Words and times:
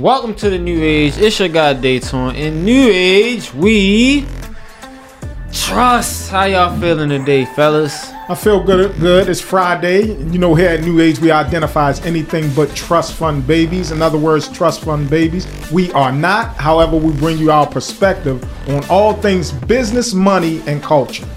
Welcome 0.00 0.34
to 0.36 0.48
the 0.48 0.56
New 0.56 0.82
Age. 0.82 1.18
It's 1.18 1.38
your 1.38 1.50
guy 1.50 1.74
Dayton. 1.74 2.34
In 2.34 2.64
New 2.64 2.88
Age, 2.90 3.52
we 3.52 4.24
trust. 5.52 6.30
How 6.30 6.44
y'all 6.44 6.80
feeling 6.80 7.10
today, 7.10 7.44
fellas? 7.44 8.10
I 8.26 8.34
feel 8.34 8.64
good. 8.64 8.98
Good. 8.98 9.28
It's 9.28 9.42
Friday. 9.42 10.06
You 10.06 10.38
know, 10.38 10.54
here 10.54 10.70
at 10.70 10.80
New 10.80 11.02
Age, 11.02 11.18
we 11.18 11.30
identify 11.30 11.90
as 11.90 12.00
anything 12.06 12.50
but 12.54 12.74
trust 12.74 13.12
fund 13.12 13.46
babies. 13.46 13.90
In 13.90 14.00
other 14.00 14.16
words, 14.16 14.48
trust 14.48 14.84
fund 14.84 15.10
babies. 15.10 15.46
We 15.70 15.92
are 15.92 16.12
not. 16.12 16.56
However, 16.56 16.96
we 16.96 17.12
bring 17.12 17.36
you 17.36 17.50
our 17.50 17.66
perspective 17.66 18.42
on 18.70 18.82
all 18.88 19.12
things 19.12 19.52
business, 19.52 20.14
money, 20.14 20.62
and 20.66 20.82
culture. 20.82 21.28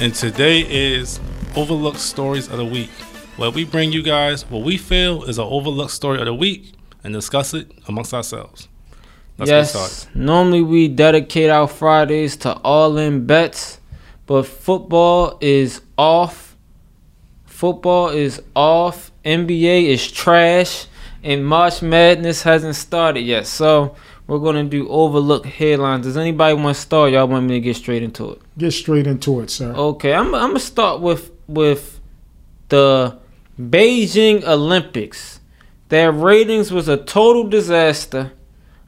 And 0.00 0.14
today 0.14 0.60
is 0.60 1.20
Overlooked 1.56 2.00
Stories 2.00 2.48
of 2.48 2.56
the 2.56 2.64
Week, 2.64 2.88
where 3.36 3.50
we 3.50 3.66
bring 3.66 3.92
you 3.92 4.02
guys 4.02 4.48
what 4.48 4.62
we 4.62 4.78
feel 4.78 5.24
is 5.24 5.36
an 5.36 5.44
overlooked 5.44 5.92
story 5.92 6.20
of 6.20 6.24
the 6.24 6.32
week 6.32 6.72
and 7.04 7.12
discuss 7.12 7.54
it 7.54 7.70
amongst 7.88 8.14
ourselves. 8.14 8.68
Let's 9.38 9.50
get 9.50 9.56
yes. 9.56 9.70
started. 9.70 10.18
Normally 10.20 10.62
we 10.62 10.88
dedicate 10.88 11.50
our 11.50 11.66
Fridays 11.66 12.36
to 12.38 12.54
all 12.58 12.96
in 12.98 13.26
bets, 13.26 13.80
but 14.26 14.44
football 14.44 15.38
is 15.40 15.80
off. 15.96 16.56
Football 17.44 18.08
is 18.10 18.42
off. 18.54 19.10
NBA 19.24 19.84
is 19.84 20.10
trash, 20.10 20.86
and 21.22 21.46
March 21.46 21.80
Madness 21.82 22.42
hasn't 22.42 22.74
started 22.76 23.20
yet. 23.20 23.46
So 23.46 23.96
we're 24.26 24.38
gonna 24.38 24.64
do 24.64 24.88
overlooked 24.88 25.46
headlines. 25.46 26.06
Does 26.06 26.16
anybody 26.16 26.54
want 26.54 26.76
to 26.76 26.80
start? 26.80 27.12
Y'all 27.12 27.28
want 27.28 27.46
me 27.46 27.54
to 27.54 27.60
get 27.60 27.76
straight 27.76 28.02
into 28.02 28.32
it? 28.32 28.40
Get 28.58 28.72
straight 28.72 29.06
into 29.06 29.40
it, 29.40 29.50
sir. 29.50 29.72
Okay, 29.72 30.12
I'm 30.12 30.34
I'm 30.34 30.48
gonna 30.48 30.60
start 30.60 31.00
with 31.00 31.30
with 31.46 32.00
the 32.68 33.18
Beijing 33.60 34.44
Olympics. 34.44 35.40
Their 35.92 36.10
ratings 36.10 36.72
was 36.72 36.88
a 36.88 36.96
total 36.96 37.46
disaster, 37.46 38.32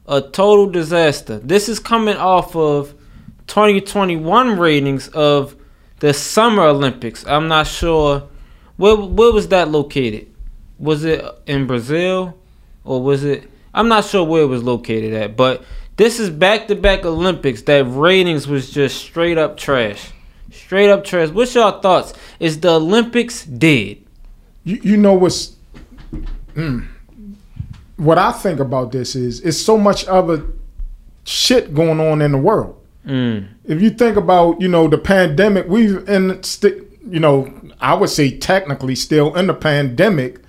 a 0.07 0.21
total 0.21 0.71
disaster. 0.71 1.37
This 1.37 1.69
is 1.69 1.77
coming 1.77 2.17
off 2.17 2.55
of 2.55 2.95
2021 3.45 4.57
ratings 4.57 5.09
of 5.09 5.55
the 5.99 6.15
Summer 6.15 6.63
Olympics. 6.63 7.23
I'm 7.27 7.47
not 7.47 7.67
sure 7.67 8.27
where 8.77 8.95
where 8.95 9.31
was 9.31 9.49
that 9.49 9.69
located. 9.69 10.33
Was 10.79 11.03
it 11.05 11.23
in 11.45 11.67
Brazil 11.67 12.35
or 12.83 13.03
was 13.03 13.23
it? 13.23 13.51
I'm 13.75 13.87
not 13.87 14.05
sure 14.05 14.23
where 14.23 14.41
it 14.41 14.47
was 14.47 14.63
located 14.63 15.13
at, 15.13 15.37
but 15.37 15.63
this 15.97 16.19
is 16.19 16.31
back 16.31 16.67
to 16.69 16.75
back 16.75 17.05
Olympics. 17.05 17.61
That 17.61 17.83
ratings 17.83 18.47
was 18.47 18.71
just 18.71 18.97
straight 18.97 19.37
up 19.37 19.57
trash. 19.57 20.11
Straight 20.49 20.89
up 20.89 21.03
trash. 21.03 21.29
What's 21.29 21.53
y'all 21.53 21.81
thoughts? 21.81 22.15
Is 22.39 22.61
the 22.61 22.71
Olympics 22.71 23.45
dead? 23.45 23.99
You, 24.63 24.79
you 24.81 24.97
know 24.97 25.13
what's 25.13 25.55
mm, 26.55 26.87
what 27.97 28.17
I 28.17 28.31
think 28.31 28.59
about 28.59 28.91
this 28.91 29.15
is 29.15 29.41
it's 29.41 29.61
so 29.61 29.77
much 29.77 30.07
other 30.07 30.45
shit 31.23 31.73
going 31.73 31.99
on 31.99 32.21
in 32.21 32.31
the 32.31 32.37
world. 32.37 32.81
Mm. 33.05 33.47
If 33.65 33.81
you 33.81 33.89
think 33.91 34.17
about 34.17 34.61
you 34.61 34.67
know 34.67 34.87
the 34.87 34.97
pandemic, 34.97 35.67
we've 35.67 36.07
in 36.09 36.41
st- 36.43 36.83
you 37.07 37.19
know 37.19 37.53
I 37.79 37.93
would 37.93 38.09
say 38.09 38.37
technically 38.37 38.95
still 38.95 39.35
in 39.35 39.47
the 39.47 39.53
pandemic 39.53 40.39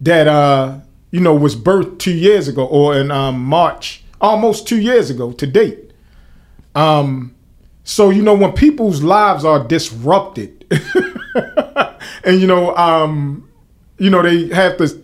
that 0.00 0.26
uh 0.26 0.78
you 1.10 1.20
know 1.20 1.34
was 1.34 1.54
birthed 1.56 1.98
two 1.98 2.14
years 2.14 2.48
ago 2.48 2.64
or 2.66 2.98
in 2.98 3.10
um, 3.10 3.42
March 3.42 4.02
almost 4.20 4.66
two 4.66 4.80
years 4.80 5.10
ago 5.10 5.32
to 5.32 5.46
date. 5.46 5.92
Um, 6.74 7.34
so 7.84 8.10
you 8.10 8.22
know 8.22 8.34
when 8.34 8.52
people's 8.52 9.02
lives 9.02 9.44
are 9.44 9.64
disrupted, 9.66 10.66
and 12.24 12.40
you 12.40 12.46
know 12.46 12.76
um, 12.76 13.48
you 13.98 14.10
know 14.10 14.22
they 14.22 14.48
have 14.48 14.76
to 14.78 15.02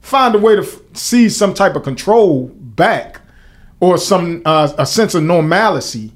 find 0.00 0.34
a 0.34 0.38
way 0.38 0.56
to 0.56 0.62
f- 0.62 0.80
see 0.94 1.28
some 1.28 1.54
type 1.54 1.76
of 1.76 1.82
control 1.82 2.48
back 2.48 3.20
or 3.80 3.98
some 3.98 4.42
uh, 4.44 4.72
a 4.78 4.86
sense 4.86 5.14
of 5.14 5.22
normalcy. 5.22 6.12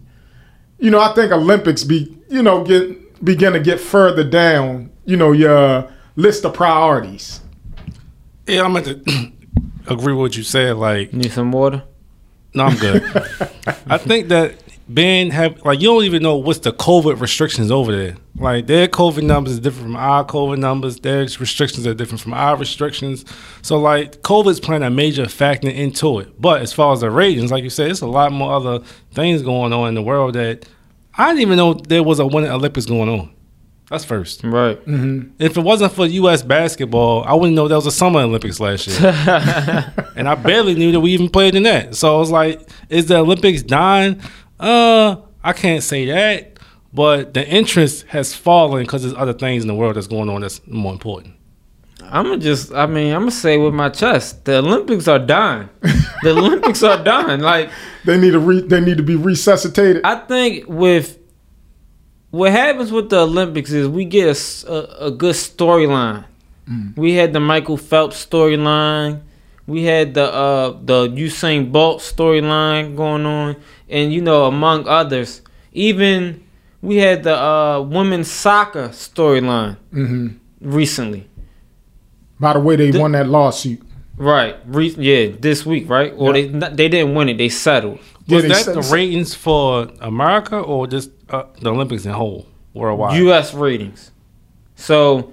You 0.78 0.90
know, 0.90 1.00
I 1.00 1.12
think 1.14 1.32
Olympics 1.32 1.84
be 1.84 2.16
you 2.28 2.42
know 2.42 2.64
get 2.64 3.24
begin 3.24 3.52
to 3.54 3.60
get 3.60 3.80
further 3.80 4.24
down. 4.24 4.90
You 5.04 5.16
know 5.16 5.32
your 5.32 5.90
list 6.16 6.44
of 6.44 6.54
priorities. 6.54 7.40
Yeah, 8.46 8.62
I'm 8.64 8.72
going 8.72 8.84
to 8.84 9.32
agree 9.92 10.12
with 10.12 10.20
what 10.20 10.36
you 10.36 10.42
said. 10.42 10.76
Like, 10.76 11.12
Need 11.14 11.32
some 11.32 11.50
water? 11.52 11.82
no, 12.54 12.64
I'm 12.64 12.76
good. 12.76 13.02
I 13.86 13.98
think 13.98 14.28
that 14.28 14.54
being 14.92 15.30
have 15.30 15.62
like 15.64 15.80
you 15.80 15.88
don't 15.88 16.04
even 16.04 16.22
know 16.22 16.36
what's 16.36 16.58
the 16.58 16.72
COVID 16.72 17.20
restrictions 17.20 17.70
over 17.70 17.94
there. 17.94 18.16
Like 18.36 18.66
their 18.66 18.88
COVID 18.88 19.22
numbers 19.22 19.54
is 19.54 19.60
different 19.60 19.86
from 19.86 19.96
our 19.96 20.24
COVID 20.24 20.58
numbers. 20.58 20.98
Their 20.98 21.20
restrictions 21.20 21.86
are 21.86 21.94
different 21.94 22.20
from 22.20 22.34
our 22.34 22.56
restrictions. 22.56 23.24
So 23.62 23.78
like 23.78 24.20
COVID's 24.22 24.60
playing 24.60 24.82
a 24.82 24.90
major 24.90 25.28
factor 25.28 25.68
into 25.68 26.18
it. 26.18 26.40
But 26.40 26.60
as 26.60 26.72
far 26.72 26.92
as 26.92 27.00
the 27.00 27.10
ratings, 27.10 27.50
like 27.50 27.64
you 27.64 27.70
said, 27.70 27.90
it's 27.90 28.02
a 28.02 28.06
lot 28.06 28.32
more 28.32 28.52
other 28.52 28.80
things 29.12 29.42
going 29.42 29.72
on 29.72 29.88
in 29.88 29.94
the 29.94 30.02
world 30.02 30.34
that 30.34 30.68
I 31.16 31.28
didn't 31.28 31.42
even 31.42 31.56
know 31.56 31.74
there 31.74 32.02
was 32.02 32.18
a 32.18 32.26
Winter 32.26 32.50
Olympics 32.50 32.86
going 32.86 33.08
on. 33.08 33.30
That's 33.90 34.04
first. 34.04 34.42
Right. 34.42 34.78
Mm-hmm. 34.86 35.34
If 35.38 35.56
it 35.56 35.60
wasn't 35.60 35.92
for 35.92 36.06
U.S. 36.06 36.42
basketball, 36.42 37.22
I 37.24 37.34
wouldn't 37.34 37.54
know 37.54 37.68
there 37.68 37.76
was 37.76 37.86
a 37.86 37.92
Summer 37.92 38.20
Olympics 38.20 38.58
last 38.58 38.88
year, 38.88 39.12
and 40.16 40.26
I 40.26 40.34
barely 40.36 40.74
knew 40.74 40.90
that 40.92 41.00
we 41.00 41.12
even 41.12 41.28
played 41.28 41.54
in 41.54 41.64
that. 41.64 41.94
So 41.94 42.16
I 42.16 42.18
was 42.18 42.30
like, 42.30 42.66
"Is 42.88 43.06
the 43.06 43.18
Olympics 43.18 43.62
dying?" 43.62 44.20
Uh, 44.58 45.16
I 45.42 45.52
can't 45.52 45.82
say 45.82 46.06
that, 46.06 46.58
but 46.92 47.34
the 47.34 47.46
interest 47.46 48.06
has 48.08 48.34
fallen 48.34 48.82
because 48.84 49.02
there's 49.02 49.14
other 49.14 49.32
things 49.32 49.62
in 49.62 49.68
the 49.68 49.74
world 49.74 49.96
that's 49.96 50.06
going 50.06 50.28
on 50.28 50.40
that's 50.42 50.60
more 50.66 50.92
important. 50.92 51.34
I'm 52.02 52.24
gonna 52.26 52.38
just, 52.38 52.72
I 52.72 52.86
mean, 52.86 53.12
I'm 53.14 53.22
gonna 53.22 53.30
say 53.30 53.56
with 53.56 53.74
my 53.74 53.88
chest, 53.88 54.44
the 54.44 54.58
Olympics 54.58 55.08
are 55.08 55.18
dying. 55.18 55.68
the 56.22 56.30
Olympics 56.30 56.82
are 56.82 57.02
done. 57.02 57.40
Like, 57.40 57.70
They 58.04 58.18
need 58.18 58.32
to 58.32 58.38
re- 58.38 58.60
they 58.60 58.80
need 58.80 58.98
to 58.98 59.02
be 59.02 59.16
resuscitated. 59.16 60.02
I 60.04 60.16
think 60.16 60.66
with 60.68 61.18
what 62.30 62.52
happens 62.52 62.92
with 62.92 63.10
the 63.10 63.20
Olympics 63.20 63.70
is 63.72 63.88
we 63.88 64.04
get 64.04 64.28
a 64.68 65.10
good 65.10 65.34
storyline. 65.34 66.24
We 66.96 67.12
had 67.14 67.32
the 67.32 67.40
Michael 67.40 67.76
Phelps 67.76 68.24
storyline. 68.24 69.20
We 69.66 69.84
had 69.84 70.14
the 70.14 70.24
uh 70.32 70.76
the 70.84 71.08
Usain 71.08 71.72
Bolt 71.72 72.00
storyline 72.00 72.96
going 72.96 73.24
on, 73.26 73.56
and 73.88 74.12
you 74.12 74.20
know, 74.20 74.44
among 74.44 74.86
others, 74.86 75.40
even 75.72 76.42
we 76.82 76.96
had 76.96 77.22
the 77.22 77.34
uh 77.36 77.80
women's 77.80 78.30
soccer 78.30 78.88
storyline 78.90 79.76
hmm 79.90 80.28
recently. 80.60 81.28
By 82.40 82.52
the 82.54 82.60
way, 82.60 82.76
they 82.76 82.90
The- 82.90 83.00
won 83.00 83.12
that 83.12 83.28
lawsuit. 83.28 83.80
Right. 84.16 84.54
Re- 84.66 84.94
yeah, 84.96 85.34
this 85.40 85.66
week, 85.66 85.88
right? 85.90 86.12
Or 86.16 86.32
they 86.32 86.46
they 86.46 86.88
didn't 86.88 87.14
win 87.14 87.28
it. 87.30 87.38
They 87.38 87.48
settled. 87.48 87.98
Yeah, 88.26 88.36
Was 88.36 88.42
they 88.44 88.48
that 88.50 88.64
said- 88.64 88.74
the 88.76 88.82
ratings 88.92 89.34
for 89.34 89.88
America 90.00 90.58
or 90.58 90.86
just 90.86 91.10
uh, 91.30 91.44
the 91.60 91.70
Olympics 91.72 92.04
in 92.06 92.12
whole 92.12 92.46
worldwide? 92.74 93.18
U.S. 93.18 93.52
ratings. 93.54 94.12
So, 94.76 95.32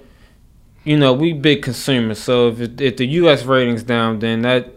you 0.84 0.96
know, 0.96 1.12
we 1.12 1.32
big 1.32 1.62
consumers. 1.62 2.18
So 2.18 2.48
if 2.48 2.80
if 2.80 2.96
the 2.96 3.06
U.S. 3.06 3.44
ratings 3.44 3.82
down, 3.82 4.18
then 4.18 4.42
that, 4.42 4.72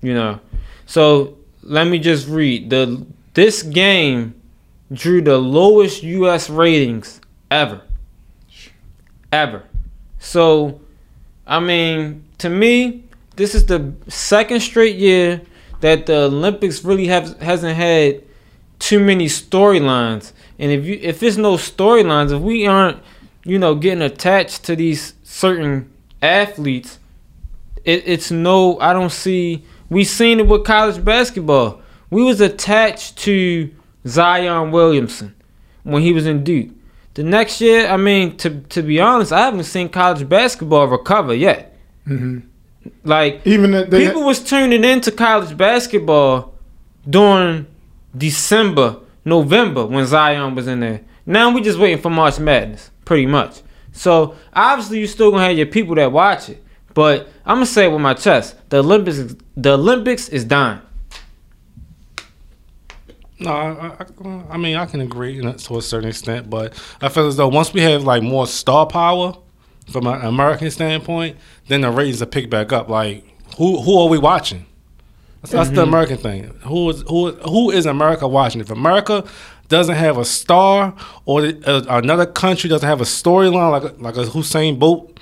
you 0.00 0.14
know, 0.14 0.40
so 0.86 1.36
let 1.62 1.86
me 1.86 1.98
just 1.98 2.28
read 2.28 2.70
the 2.70 3.06
this 3.34 3.62
game 3.62 4.34
drew 4.92 5.20
the 5.20 5.38
lowest 5.38 6.02
U.S. 6.02 6.48
ratings 6.48 7.20
ever, 7.50 7.82
ever. 9.32 9.64
So, 10.18 10.80
I 11.46 11.60
mean, 11.60 12.24
to 12.38 12.48
me, 12.48 13.04
this 13.36 13.54
is 13.54 13.66
the 13.66 13.92
second 14.08 14.60
straight 14.60 14.96
year 14.96 15.42
that 15.80 16.06
the 16.06 16.24
Olympics 16.24 16.84
really 16.84 17.06
have 17.08 17.40
hasn't 17.40 17.76
had 17.76 18.22
too 18.78 19.00
many 19.00 19.26
storylines. 19.26 20.32
And 20.58 20.70
if 20.70 20.84
you 20.84 20.98
if 21.02 21.20
there's 21.20 21.38
no 21.38 21.54
storylines, 21.54 22.32
if 22.32 22.40
we 22.40 22.66
aren't, 22.66 22.98
you 23.44 23.58
know, 23.58 23.74
getting 23.74 24.02
attached 24.02 24.64
to 24.64 24.76
these 24.76 25.13
certain 25.34 25.90
athletes, 26.22 27.00
it, 27.84 28.04
it's 28.06 28.30
no 28.30 28.78
I 28.78 28.92
don't 28.92 29.10
see 29.10 29.64
we 29.90 30.04
seen 30.04 30.38
it 30.40 30.46
with 30.46 30.64
college 30.64 31.04
basketball. 31.04 31.82
We 32.10 32.22
was 32.22 32.40
attached 32.40 33.18
to 33.18 33.70
Zion 34.06 34.70
Williamson 34.70 35.34
when 35.82 36.02
he 36.02 36.12
was 36.12 36.26
in 36.26 36.44
Duke. 36.44 36.70
The 37.14 37.24
next 37.24 37.60
year, 37.60 37.88
I 37.88 37.96
mean, 37.96 38.36
to 38.38 38.60
to 38.60 38.82
be 38.82 39.00
honest, 39.00 39.32
I 39.32 39.40
haven't 39.40 39.64
seen 39.64 39.88
college 39.88 40.28
basketball 40.28 40.86
recover 40.86 41.34
yet. 41.34 41.76
hmm 42.04 42.38
Like 43.02 43.44
Even 43.44 43.90
people 43.90 44.22
was 44.22 44.38
tuning 44.40 44.84
into 44.84 45.10
college 45.10 45.56
basketball 45.56 46.54
during 47.08 47.66
December, 48.16 48.96
November 49.24 49.84
when 49.84 50.06
Zion 50.06 50.54
was 50.54 50.68
in 50.68 50.78
there. 50.80 51.00
Now 51.26 51.52
we 51.52 51.60
just 51.60 51.78
waiting 51.78 52.00
for 52.00 52.10
March 52.10 52.38
Madness, 52.38 52.90
pretty 53.04 53.26
much. 53.26 53.62
So 53.94 54.34
obviously 54.52 54.98
you 54.98 55.06
still 55.06 55.30
gonna 55.30 55.44
have 55.44 55.56
your 55.56 55.66
people 55.66 55.94
that 55.94 56.12
watch 56.12 56.50
it, 56.50 56.62
but 56.92 57.28
I'm 57.46 57.56
gonna 57.56 57.66
say 57.66 57.86
it 57.86 57.92
with 57.92 58.02
my 58.02 58.12
chest: 58.12 58.56
the 58.68 58.78
Olympics, 58.78 59.34
the 59.56 59.72
Olympics 59.72 60.28
is 60.28 60.44
dying. 60.44 60.80
No, 63.38 63.50
I, 63.50 63.86
I, 64.02 64.42
I 64.50 64.56
mean 64.56 64.76
I 64.76 64.86
can 64.86 65.00
agree 65.00 65.40
to 65.40 65.76
a 65.78 65.82
certain 65.82 66.08
extent, 66.08 66.50
but 66.50 66.74
I 67.00 67.08
feel 67.08 67.26
as 67.26 67.36
though 67.36 67.48
once 67.48 67.72
we 67.72 67.80
have 67.80 68.02
like 68.02 68.22
more 68.22 68.46
star 68.46 68.86
power 68.86 69.36
from 69.90 70.06
an 70.06 70.22
American 70.22 70.70
standpoint, 70.70 71.36
then 71.68 71.82
the 71.82 71.90
ratings 71.90 72.20
will 72.20 72.26
pick 72.26 72.50
back 72.50 72.72
up. 72.72 72.88
Like 72.88 73.24
who 73.56 73.80
who 73.80 74.00
are 74.00 74.08
we 74.08 74.18
watching? 74.18 74.66
That's, 75.42 75.52
that's 75.52 75.68
the 75.68 75.82
mm-hmm. 75.82 75.88
American 75.88 76.16
thing. 76.16 76.44
Who 76.62 76.90
is 76.90 77.02
who 77.02 77.32
who 77.32 77.70
is 77.70 77.86
America 77.86 78.26
watching? 78.26 78.60
If 78.60 78.70
America 78.70 79.24
doesn't 79.68 79.94
have 79.96 80.18
a 80.18 80.24
star, 80.24 80.94
or 81.24 81.40
the, 81.42 81.68
uh, 81.68 81.98
another 81.98 82.26
country 82.26 82.68
doesn't 82.70 82.88
have 82.88 83.00
a 83.00 83.04
storyline 83.04 83.70
like 83.72 83.84
a, 83.84 84.02
like 84.02 84.16
a 84.16 84.24
Usain 84.30 84.78
Bolt, 84.78 85.18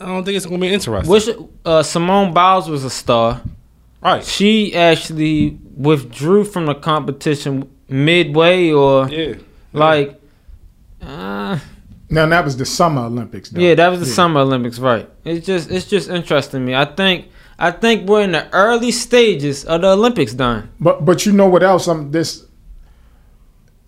I 0.00 0.06
don't 0.06 0.24
think 0.24 0.36
it's 0.36 0.46
gonna 0.46 0.58
be 0.58 0.72
interesting. 0.72 1.10
Which 1.10 1.28
uh, 1.64 1.82
Simone 1.82 2.32
Biles 2.32 2.68
was 2.68 2.84
a 2.84 2.90
star. 2.90 3.40
right? 4.02 4.24
She 4.24 4.74
actually 4.74 5.58
withdrew 5.76 6.44
from 6.44 6.66
the 6.66 6.74
competition 6.74 7.68
midway, 7.88 8.70
or 8.70 9.08
Yeah. 9.08 9.34
like, 9.72 10.20
uh, 11.02 11.58
Now 12.08 12.26
that 12.26 12.44
was 12.44 12.56
the 12.56 12.64
Summer 12.66 13.02
Olympics. 13.02 13.50
Though. 13.50 13.60
yeah, 13.60 13.74
that 13.74 13.88
was 13.88 14.00
the 14.00 14.06
Summer 14.06 14.40
Olympics, 14.40 14.78
right? 14.78 15.08
It's 15.24 15.46
just 15.46 15.70
it's 15.70 15.86
just 15.86 16.08
interesting 16.08 16.60
to 16.60 16.66
me. 16.66 16.74
I 16.74 16.84
think 16.84 17.28
I 17.58 17.70
think 17.70 18.08
we're 18.08 18.22
in 18.22 18.32
the 18.32 18.48
early 18.52 18.90
stages 18.90 19.64
of 19.64 19.82
the 19.82 19.88
Olympics 19.92 20.32
done. 20.34 20.70
But 20.80 21.04
but 21.04 21.24
you 21.26 21.32
know 21.32 21.46
what 21.46 21.62
else? 21.62 21.86
Um, 21.88 22.10
this 22.10 22.44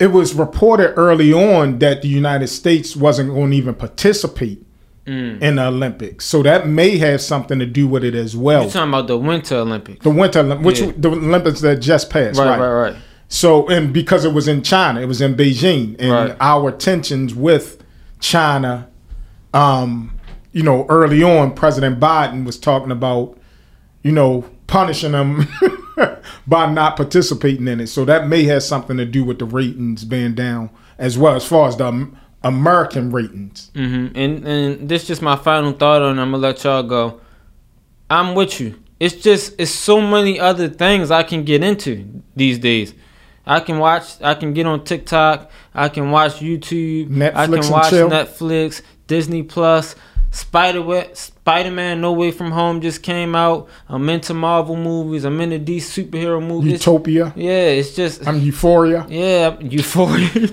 it 0.03 0.11
was 0.11 0.33
reported 0.33 0.93
early 0.95 1.31
on 1.31 1.79
that 1.79 2.01
the 2.01 2.07
United 2.09 2.47
States 2.47 2.95
wasn't 2.95 3.29
going 3.29 3.51
to 3.51 3.57
even 3.57 3.73
participate 3.75 4.59
Mm. 5.05 5.41
in 5.41 5.55
the 5.57 5.65
Olympics, 5.67 6.23
so 6.25 6.41
that 6.43 6.65
may 6.65 6.97
have 6.97 7.19
something 7.19 7.59
to 7.59 7.65
do 7.65 7.85
with 7.89 8.05
it 8.05 8.15
as 8.15 8.37
well. 8.37 8.61
You're 8.61 8.71
talking 8.71 8.87
about 8.87 9.07
the 9.07 9.17
Winter 9.17 9.57
Olympics, 9.57 10.01
The 10.01 10.09
Winter, 10.09 10.41
Olymp- 10.43 10.61
which 10.63 10.79
Yeah. 10.79 10.91
the 10.95 11.09
Olympics 11.11 11.59
that 11.59 11.81
just 11.81 12.09
passed, 12.09 12.39
right, 12.39 12.47
right? 12.51 12.59
right, 12.59 12.81
right. 12.91 12.95
So 13.27 13.67
and 13.67 13.91
because 13.91 14.23
it 14.23 14.31
was 14.33 14.47
in 14.47 14.61
China, 14.61 15.01
it 15.01 15.07
was 15.07 15.19
in 15.19 15.35
Beijing, 15.35 15.97
and 15.99 16.09
Right. 16.11 16.35
our 16.39 16.71
tensions 16.71 17.35
with 17.35 17.83
China, 18.21 18.87
um, 19.53 20.11
you 20.53 20.63
know, 20.63 20.85
early 20.87 21.21
on, 21.21 21.51
President 21.51 21.99
Biden 21.99 22.45
was 22.45 22.57
talking 22.57 22.91
about, 22.91 23.37
you 24.03 24.11
know, 24.13 24.45
punishing 24.67 25.11
them 25.11 25.49
by 26.47 26.71
not 26.71 26.95
participating 26.95 27.67
in 27.67 27.79
it. 27.79 27.87
So 27.87 28.05
that 28.05 28.27
may 28.27 28.43
have 28.43 28.63
something 28.63 28.97
to 28.97 29.05
do 29.05 29.23
with 29.23 29.39
the 29.39 29.45
ratings 29.45 30.05
being 30.05 30.33
down 30.33 30.69
as 30.97 31.17
well, 31.17 31.35
as 31.35 31.45
far 31.45 31.67
as 31.67 31.77
the 31.77 32.09
American 32.43 33.11
ratings. 33.11 33.71
hmm 33.73 34.07
And 34.15 34.45
and 34.47 34.89
this 34.89 35.07
just 35.07 35.21
my 35.21 35.35
final 35.35 35.71
thought 35.71 36.01
on. 36.01 36.19
I'm 36.19 36.31
gonna 36.31 36.37
let 36.37 36.63
y'all 36.63 36.83
go. 36.83 37.21
I'm 38.09 38.35
with 38.35 38.59
you. 38.59 38.79
It's 38.99 39.15
just 39.15 39.55
it's 39.57 39.71
so 39.71 39.99
many 40.01 40.39
other 40.39 40.69
things 40.69 41.11
I 41.11 41.23
can 41.23 41.43
get 41.43 41.63
into 41.63 42.21
these 42.35 42.59
days. 42.59 42.93
I 43.45 43.59
can 43.59 43.79
watch. 43.79 44.21
I 44.21 44.35
can 44.35 44.53
get 44.53 44.65
on 44.65 44.83
TikTok. 44.83 45.51
I 45.73 45.89
can 45.89 46.11
watch 46.11 46.33
YouTube. 46.35 47.09
Netflix 47.09 47.35
I 47.35 47.47
can 47.47 47.71
watch. 47.71 47.93
Netflix, 47.93 48.81
Disney 49.07 49.43
Plus. 49.43 49.95
Spider 50.33 51.09
Spider 51.13 51.69
Man 51.69 52.01
No 52.01 52.11
Way 52.11 52.31
From 52.31 52.51
Home 52.51 52.81
just 52.81 53.03
came 53.03 53.35
out. 53.35 53.69
I'm 53.87 54.09
into 54.09 54.33
Marvel 54.33 54.75
movies. 54.75 55.25
I'm 55.25 55.39
into 55.39 55.59
these 55.59 55.87
superhero 55.87 56.45
movies. 56.45 56.71
Utopia, 56.71 57.31
yeah, 57.35 57.67
it's 57.67 57.95
just 57.95 58.27
I'm 58.27 58.39
Euphoria. 58.39 59.05
yeah, 59.09 59.59
Euphoria. 59.59 60.29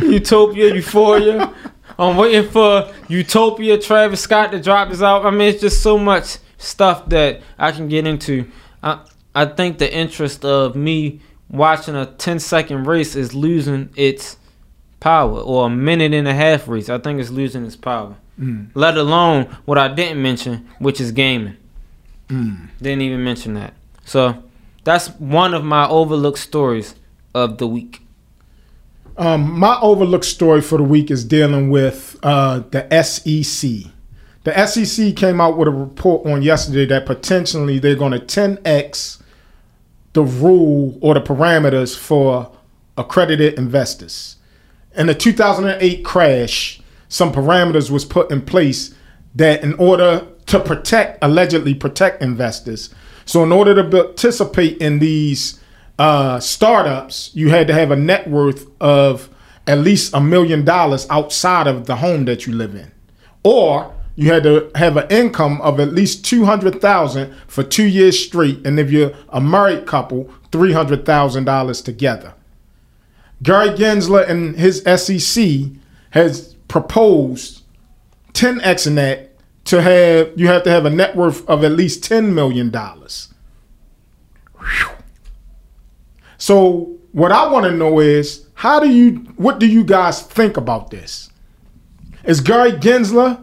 Utopia, 0.00 0.74
Euphoria. 0.74 1.52
I'm 1.98 2.16
waiting 2.16 2.48
for 2.48 2.88
Utopia, 3.08 3.78
Travis 3.78 4.20
Scott 4.20 4.52
to 4.52 4.62
drop 4.62 4.90
this 4.90 5.02
out. 5.02 5.26
I 5.26 5.30
mean, 5.30 5.48
it's 5.48 5.60
just 5.60 5.82
so 5.82 5.98
much 5.98 6.38
stuff 6.58 7.08
that 7.08 7.42
I 7.58 7.72
can 7.72 7.88
get 7.88 8.06
into. 8.06 8.48
I 8.80 9.04
I 9.34 9.46
think 9.46 9.78
the 9.78 9.92
interest 9.92 10.44
of 10.44 10.76
me 10.76 11.20
watching 11.50 11.96
a 11.96 12.06
10 12.06 12.38
second 12.38 12.86
race 12.86 13.16
is 13.16 13.34
losing 13.34 13.90
its 13.96 14.36
power, 15.02 15.40
or 15.40 15.66
a 15.66 15.70
minute 15.70 16.14
and 16.14 16.28
a 16.28 16.32
half 16.32 16.68
race. 16.68 16.88
I 16.88 16.96
think 16.98 17.18
it's 17.20 17.30
losing 17.30 17.66
its 17.66 17.74
power. 17.74 18.14
Mm. 18.38 18.70
Let 18.74 18.96
alone 18.96 19.44
what 19.64 19.76
I 19.76 19.88
didn't 19.88 20.22
mention, 20.22 20.68
which 20.78 21.00
is 21.00 21.10
gaming. 21.10 21.56
Mm. 22.28 22.68
Didn't 22.80 23.02
even 23.02 23.24
mention 23.24 23.54
that. 23.54 23.74
So 24.04 24.44
that's 24.84 25.08
one 25.18 25.54
of 25.54 25.64
my 25.64 25.88
overlooked 25.88 26.38
stories 26.38 26.94
of 27.34 27.58
the 27.58 27.66
week. 27.66 28.00
Um, 29.16 29.58
my 29.58 29.76
overlooked 29.80 30.24
story 30.24 30.60
for 30.60 30.78
the 30.78 30.84
week 30.84 31.10
is 31.10 31.24
dealing 31.24 31.68
with 31.68 32.16
uh, 32.22 32.60
the 32.70 32.86
SEC. 33.02 33.92
The 34.44 34.66
SEC 34.66 35.16
came 35.16 35.40
out 35.40 35.58
with 35.58 35.66
a 35.66 35.72
report 35.72 36.26
on 36.26 36.42
yesterday 36.42 36.86
that 36.86 37.06
potentially 37.06 37.80
they're 37.80 37.96
going 37.96 38.12
to 38.12 38.20
10x 38.20 39.20
the 40.12 40.22
rule 40.22 40.96
or 41.00 41.14
the 41.14 41.20
parameters 41.20 41.96
for 41.96 42.52
accredited 42.96 43.54
investors. 43.58 44.36
In 44.94 45.06
the 45.06 45.14
2008 45.14 46.04
crash, 46.04 46.80
some 47.08 47.32
parameters 47.32 47.90
was 47.90 48.04
put 48.04 48.30
in 48.30 48.42
place 48.42 48.94
that 49.34 49.62
in 49.62 49.74
order 49.74 50.26
to 50.46 50.60
protect, 50.60 51.22
allegedly 51.22 51.74
protect 51.74 52.22
investors. 52.22 52.94
So 53.24 53.42
in 53.42 53.52
order 53.52 53.74
to 53.74 53.84
participate 53.88 54.78
in 54.78 54.98
these 54.98 55.60
uh, 55.98 56.40
startups, 56.40 57.30
you 57.34 57.48
had 57.50 57.66
to 57.68 57.74
have 57.74 57.90
a 57.90 57.96
net 57.96 58.28
worth 58.28 58.66
of 58.80 59.30
at 59.66 59.78
least 59.78 60.12
a 60.12 60.20
million 60.20 60.64
dollars 60.64 61.06
outside 61.08 61.66
of 61.66 61.86
the 61.86 61.96
home 61.96 62.24
that 62.24 62.46
you 62.46 62.52
live 62.52 62.74
in, 62.74 62.90
or 63.42 63.94
you 64.16 64.32
had 64.32 64.42
to 64.42 64.70
have 64.74 64.96
an 64.96 65.06
income 65.10 65.60
of 65.62 65.78
at 65.80 65.92
least 65.92 66.24
two 66.24 66.44
hundred 66.44 66.80
thousand 66.80 67.34
for 67.46 67.62
two 67.62 67.86
years 67.86 68.18
straight, 68.22 68.66
and 68.66 68.78
if 68.78 68.90
you're 68.90 69.12
a 69.28 69.40
married 69.40 69.86
couple, 69.86 70.30
three 70.50 70.72
hundred 70.72 71.06
thousand 71.06 71.44
dollars 71.44 71.80
together. 71.80 72.34
Gary 73.42 73.70
Gensler 73.70 74.28
and 74.28 74.56
his 74.56 74.82
SEC 74.82 75.70
has 76.10 76.54
proposed 76.68 77.62
10x 78.34 78.86
in 78.86 78.94
that 78.94 79.30
to 79.64 79.82
have 79.82 80.32
you 80.36 80.46
have 80.46 80.62
to 80.64 80.70
have 80.70 80.84
a 80.84 80.90
net 80.90 81.16
worth 81.16 81.48
of 81.48 81.64
at 81.64 81.72
least 81.72 82.04
10 82.04 82.34
million 82.34 82.70
dollars. 82.70 83.32
So 86.38 86.96
what 87.12 87.32
I 87.32 87.48
want 87.48 87.66
to 87.66 87.72
know 87.72 88.00
is 88.00 88.46
how 88.54 88.80
do 88.80 88.88
you 88.88 89.16
what 89.36 89.58
do 89.58 89.66
you 89.66 89.84
guys 89.84 90.22
think 90.22 90.56
about 90.56 90.90
this? 90.90 91.30
Is 92.24 92.40
Gary 92.40 92.72
Gensler 92.72 93.42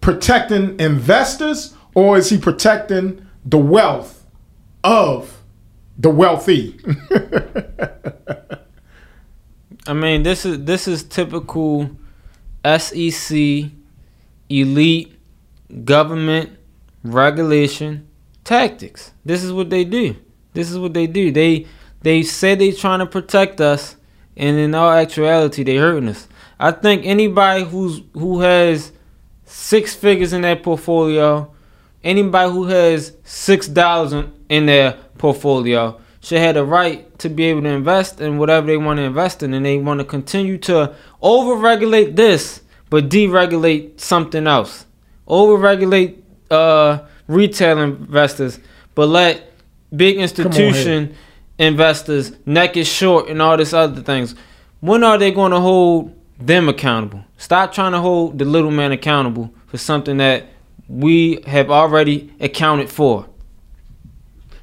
protecting 0.00 0.78
investors 0.80 1.74
or 1.94 2.18
is 2.18 2.30
he 2.30 2.38
protecting 2.38 3.26
the 3.44 3.58
wealth 3.58 4.26
of 4.82 5.42
the 5.98 6.10
wealthy? 6.10 6.78
I 9.88 9.92
mean, 9.92 10.22
this 10.22 10.44
is 10.44 10.64
this 10.64 10.88
is 10.88 11.04
typical 11.04 11.90
SEC 12.64 13.70
elite 14.48 15.18
government 15.84 16.50
regulation 17.04 18.08
tactics. 18.44 19.12
This 19.24 19.44
is 19.44 19.52
what 19.52 19.70
they 19.70 19.84
do. 19.84 20.16
This 20.54 20.70
is 20.70 20.78
what 20.78 20.94
they 20.94 21.06
do. 21.06 21.30
They 21.30 21.66
they 22.02 22.22
say 22.22 22.54
they're 22.54 22.72
trying 22.72 23.00
to 23.00 23.06
protect 23.06 23.60
us, 23.60 23.96
and 24.36 24.56
in 24.56 24.74
all 24.74 24.90
actuality, 24.90 25.62
they 25.62 25.76
hurting 25.76 26.08
us. 26.08 26.26
I 26.58 26.72
think 26.72 27.04
anybody 27.04 27.64
who's 27.64 28.02
who 28.14 28.40
has 28.40 28.92
six 29.44 29.94
figures 29.94 30.32
in 30.32 30.42
their 30.42 30.56
portfolio, 30.56 31.52
anybody 32.02 32.50
who 32.52 32.64
has 32.64 33.16
six 33.24 33.68
dollars 33.68 34.12
in- 34.12 34.32
in 34.48 34.66
their 34.66 34.92
portfolio 35.18 36.00
should 36.26 36.38
have 36.38 36.56
the 36.56 36.64
right 36.64 37.16
to 37.20 37.28
be 37.28 37.44
able 37.44 37.62
to 37.62 37.68
invest 37.68 38.20
in 38.20 38.36
whatever 38.36 38.66
they 38.66 38.76
want 38.76 38.96
to 38.96 39.04
invest 39.04 39.44
in, 39.44 39.54
and 39.54 39.64
they 39.64 39.78
want 39.78 40.00
to 40.00 40.04
continue 40.04 40.58
to 40.58 40.92
overregulate 41.22 42.16
this, 42.16 42.62
but 42.90 43.08
deregulate 43.08 44.00
something 44.00 44.44
else. 44.48 44.86
Overregulate 45.28 46.20
uh, 46.50 46.98
retail 47.28 47.78
investors, 47.78 48.58
but 48.96 49.08
let 49.08 49.52
big 49.94 50.16
institution 50.16 51.14
investors 51.60 52.32
neck 52.44 52.76
is 52.76 52.88
short 52.88 53.28
and 53.28 53.40
all 53.40 53.56
this 53.56 53.72
other 53.72 54.02
things. 54.02 54.34
When 54.80 55.04
are 55.04 55.18
they 55.18 55.30
going 55.30 55.52
to 55.52 55.60
hold 55.60 56.12
them 56.40 56.68
accountable? 56.68 57.24
Stop 57.38 57.72
trying 57.72 57.92
to 57.92 58.00
hold 58.00 58.40
the 58.40 58.44
little 58.44 58.72
man 58.72 58.90
accountable 58.90 59.54
for 59.66 59.78
something 59.78 60.16
that 60.16 60.46
we 60.88 61.40
have 61.46 61.70
already 61.70 62.34
accounted 62.40 62.90
for. 62.90 63.28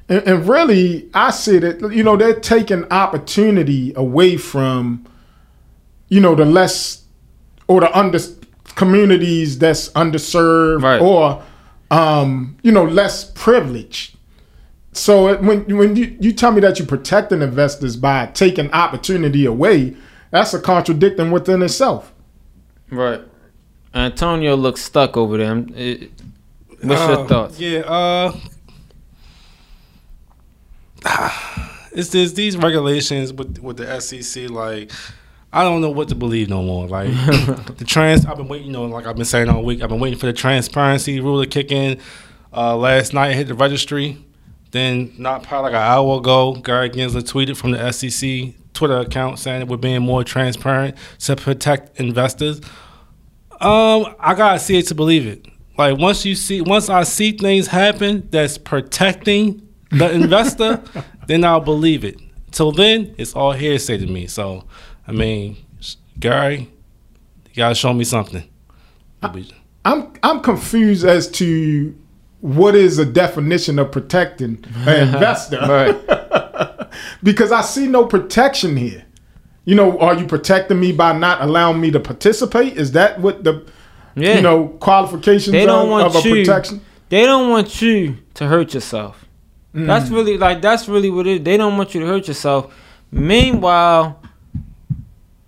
And, 0.08 0.22
and 0.26 0.48
really, 0.48 1.08
I 1.14 1.30
see 1.30 1.58
that 1.58 1.80
you 1.92 2.02
know 2.02 2.16
they're 2.16 2.38
taking 2.38 2.84
opportunity 2.92 3.92
away 3.96 4.36
from, 4.36 5.06
you 6.08 6.20
know, 6.20 6.34
the 6.34 6.44
less 6.44 7.04
or 7.68 7.80
the 7.80 7.96
under 7.98 8.18
communities 8.74 9.58
that's 9.58 9.88
underserved 9.90 10.82
Right. 10.82 11.00
or, 11.00 11.42
um, 11.90 12.56
you 12.62 12.72
know, 12.72 12.84
less 12.84 13.24
privileged. 13.34 14.16
So 14.92 15.28
it- 15.28 15.42
when 15.42 15.60
when 15.76 15.96
you, 15.96 16.16
you 16.20 16.32
tell 16.32 16.52
me 16.52 16.60
that 16.60 16.78
you're 16.78 16.86
protecting 16.88 17.40
investors 17.40 17.96
by 17.96 18.26
taking 18.34 18.70
opportunity 18.72 19.46
away, 19.46 19.96
that's 20.30 20.52
a 20.54 20.60
contradiction 20.60 21.30
within 21.30 21.62
itself. 21.62 22.12
Right. 22.90 23.20
Antonio 23.94 24.54
looks 24.56 24.82
stuck 24.82 25.16
over 25.16 25.38
there. 25.38 25.64
It- 25.74 26.10
what's 26.82 27.00
your 27.08 27.20
Uh, 27.20 27.26
thoughts? 27.26 27.58
Yeah, 27.60 27.80
uh 27.80 28.32
it's 31.92 32.10
this 32.10 32.32
these 32.32 32.56
regulations 32.56 33.32
with 33.32 33.58
with 33.58 33.76
the 33.76 34.00
SEC 34.00 34.50
like 34.50 34.90
I 35.52 35.62
don't 35.62 35.80
know 35.80 35.90
what 35.90 36.08
to 36.08 36.14
believe 36.16 36.48
no 36.48 36.62
more. 36.62 36.88
Like 36.88 37.08
the 37.76 37.84
trans 37.86 38.26
I've 38.26 38.36
been 38.36 38.48
waiting, 38.48 38.66
you 38.68 38.72
know, 38.72 38.84
like 38.86 39.06
I've 39.06 39.16
been 39.16 39.24
saying 39.24 39.48
all 39.48 39.62
week, 39.62 39.82
I've 39.82 39.88
been 39.88 40.00
waiting 40.00 40.18
for 40.18 40.26
the 40.26 40.32
transparency 40.32 41.20
rule 41.20 41.42
to 41.42 41.48
kick 41.48 41.70
in. 41.70 42.00
Uh 42.52 42.76
last 42.76 43.14
night 43.14 43.30
I 43.30 43.34
hit 43.34 43.48
the 43.48 43.54
registry 43.54 44.24
Then, 44.70 45.12
not 45.18 45.42
probably 45.44 45.72
like 45.72 45.80
an 45.80 45.86
hour 45.86 46.18
ago, 46.18 46.54
Gary 46.54 46.90
Gensler 46.90 47.22
tweeted 47.22 47.56
from 47.56 47.72
the 47.72 47.92
SEC 47.92 48.54
Twitter 48.72 48.98
account 48.98 49.38
saying 49.38 49.60
that 49.60 49.68
we're 49.68 49.76
being 49.76 50.02
more 50.02 50.24
transparent 50.24 50.96
to 51.20 51.36
protect 51.36 52.00
investors. 52.00 52.60
Um, 53.60 54.14
I 54.18 54.34
gotta 54.36 54.58
see 54.58 54.76
it 54.78 54.88
to 54.88 54.94
believe 54.94 55.26
it. 55.26 55.46
Like 55.78 55.98
once 55.98 56.24
you 56.24 56.34
see, 56.34 56.60
once 56.60 56.88
I 56.88 57.04
see 57.04 57.32
things 57.32 57.68
happen 57.68 58.28
that's 58.30 58.58
protecting 58.58 59.63
the 59.98 60.10
investor, 60.12 60.82
then 61.26 61.44
I'll 61.44 61.60
believe 61.60 62.04
it. 62.04 62.18
Till 62.50 62.72
then, 62.72 63.14
it's 63.18 63.34
all 63.34 63.52
hearsay 63.52 63.98
to 63.98 64.06
me. 64.06 64.26
So, 64.26 64.64
I 65.08 65.12
mean, 65.12 65.56
Gary, 66.20 66.70
you 67.48 67.56
gotta 67.56 67.74
show 67.74 67.92
me 67.92 68.04
something. 68.04 68.48
I'm 69.84 70.12
I'm 70.22 70.40
confused 70.40 71.04
as 71.04 71.28
to 71.32 71.94
what 72.40 72.74
is 72.74 72.98
a 72.98 73.04
definition 73.06 73.78
of 73.78 73.90
protecting 73.90 74.64
an 74.86 75.08
investor. 75.14 76.00
Because 77.24 77.50
I 77.50 77.62
see 77.62 77.88
no 77.88 78.06
protection 78.06 78.76
here. 78.76 79.04
You 79.64 79.74
know, 79.74 79.98
are 79.98 80.14
you 80.14 80.26
protecting 80.26 80.78
me 80.78 80.92
by 80.92 81.12
not 81.12 81.40
allowing 81.42 81.80
me 81.80 81.90
to 81.90 81.98
participate? 81.98 82.76
Is 82.76 82.92
that 82.92 83.18
what 83.20 83.42
the 83.44 83.64
Yeah. 84.14 84.36
you 84.36 84.42
know 84.42 84.68
qualifications 84.78 85.52
they 85.52 85.66
don't 85.66 85.86
of, 85.86 85.90
want 85.90 86.06
of 86.06 86.24
a 86.24 86.28
you. 86.28 86.44
protection? 86.44 86.80
They 87.08 87.24
don't 87.24 87.50
want 87.50 87.82
you 87.82 88.18
to 88.34 88.46
hurt 88.46 88.74
yourself. 88.74 89.23
That's 89.74 90.08
Mm. 90.08 90.14
really 90.14 90.38
like 90.38 90.62
that's 90.62 90.88
really 90.88 91.10
what 91.10 91.26
it 91.26 91.38
is. 91.38 91.44
They 91.44 91.56
don't 91.56 91.76
want 91.76 91.94
you 91.94 92.00
to 92.00 92.06
hurt 92.06 92.28
yourself. 92.28 92.72
Meanwhile, 93.10 94.20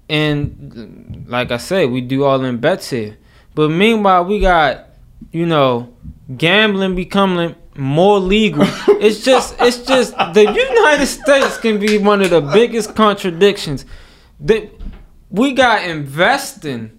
and 0.09 1.25
like 1.29 1.51
I 1.51 1.57
said, 1.57 1.91
we 1.91 2.01
do 2.01 2.25
all 2.25 2.45
in 2.45 2.59
bets 2.59 2.91
here. 2.91 3.17
But 3.55 3.71
meanwhile, 3.71 4.25
we 4.25 4.41
got 4.41 4.87
you 5.33 5.47
know 5.47 5.89
gambling 6.37 6.95
becoming 6.95 7.55
more 7.77 8.19
legal. 8.19 8.65
it's 8.89 9.25
just 9.25 9.55
it's 9.61 9.79
just 9.79 10.17
the 10.35 10.43
United 10.43 11.07
States 11.07 11.59
can 11.59 11.79
be 11.79 11.99
one 11.99 12.23
of 12.23 12.31
the 12.31 12.41
biggest 12.41 12.95
contradictions. 12.95 13.85
That 14.41 14.71
we 15.31 15.53
got 15.53 15.85
investing. 15.85 16.91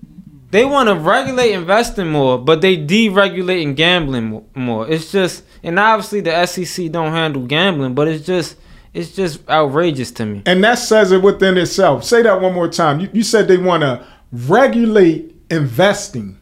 They 0.50 0.64
want 0.64 0.88
to 0.88 0.96
regulate 0.96 1.52
investing 1.52 2.08
more, 2.10 2.38
but 2.40 2.62
they 2.62 2.78
deregulating 2.78 3.76
gambling 3.76 4.46
more. 4.56 4.88
It's 4.88 5.12
just, 5.12 5.44
and 5.64 5.80
obviously 5.80 6.22
the 6.22 6.46
SEC 6.46 6.92
don't 6.92 7.12
handle 7.12 7.44
gambling, 7.46 7.94
but 7.94 8.08
it's 8.08 8.26
just, 8.26 8.56
it's 8.94 9.16
just 9.16 9.48
outrageous 9.50 10.12
to 10.12 10.26
me. 10.26 10.42
And 10.46 10.64
that 10.64 10.76
says 10.76 11.12
it 11.12 11.22
within 11.22 11.58
itself. 11.58 12.04
Say 12.04 12.22
that 12.22 12.42
one 12.42 12.54
more 12.54 12.68
time. 12.68 13.00
You, 13.00 13.10
you 13.14 13.24
said 13.24 13.48
they 13.48 13.58
want 13.58 13.82
to 13.82 14.06
regulate 14.32 15.36
investing, 15.50 16.38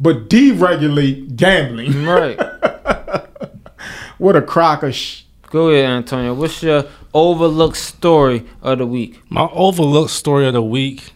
but 0.00 0.28
deregulate 0.28 1.36
gambling. 1.36 2.04
Right. 2.06 2.38
what 4.18 4.36
a 4.36 4.42
crock 4.42 4.82
of 4.82 4.94
sh- 4.94 5.22
Go 5.50 5.70
ahead, 5.70 5.84
Antonio. 5.88 6.34
What's 6.34 6.62
your 6.62 6.84
overlooked 7.14 7.76
story 7.76 8.44
of 8.62 8.78
the 8.78 8.86
week? 8.86 9.20
My 9.28 9.48
overlooked 9.52 10.10
story 10.10 10.46
of 10.46 10.54
the 10.54 10.62
week 10.62 11.12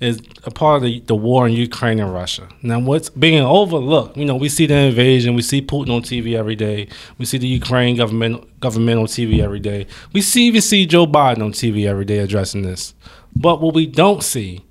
is 0.00 0.20
a 0.44 0.50
part 0.50 0.76
of 0.76 0.82
the, 0.82 1.00
the 1.00 1.14
war 1.14 1.48
in 1.48 1.54
Ukraine 1.54 1.98
and 1.98 2.12
Russia. 2.12 2.48
Now, 2.62 2.78
what's 2.78 3.10
being 3.10 3.42
overlooked? 3.42 4.16
You 4.16 4.24
know, 4.24 4.36
we 4.36 4.48
see 4.48 4.66
the 4.66 4.74
invasion, 4.74 5.34
we 5.34 5.42
see 5.42 5.60
Putin 5.60 5.90
on 5.90 6.02
TV 6.02 6.36
every 6.36 6.54
day, 6.54 6.88
we 7.18 7.24
see 7.24 7.38
the 7.38 7.48
Ukraine 7.48 7.96
government 7.96 8.60
government 8.60 9.00
on 9.00 9.06
TV 9.06 9.42
every 9.42 9.60
day, 9.60 9.86
we 10.12 10.20
see 10.20 10.44
even 10.44 10.60
see 10.60 10.86
Joe 10.86 11.06
Biden 11.06 11.42
on 11.42 11.52
TV 11.52 11.86
every 11.86 12.04
day 12.04 12.18
addressing 12.18 12.62
this. 12.62 12.94
But 13.34 13.60
what 13.60 13.74
we 13.74 13.86
don't 13.86 14.22
see 14.22 14.64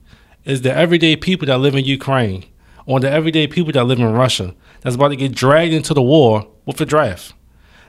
is 0.46 0.62
the 0.62 0.74
everyday 0.74 1.15
people 1.17 1.46
that 1.48 1.57
live 1.57 1.75
in 1.75 1.84
Ukraine 1.84 2.46
or 2.86 3.00
the 3.01 3.12
everyday 3.12 3.48
people 3.48 3.74
that 3.74 3.84
live 3.84 4.00
in 4.00 4.13
Russia 4.13 4.55
that's 4.81 4.96
about 4.96 5.10
to 5.10 5.17
get 5.17 5.34
dragged 5.34 5.74
into 5.74 5.93
the 5.93 6.01
war 6.01 6.48
with 6.65 6.77
the 6.77 6.86
draft. 6.86 7.34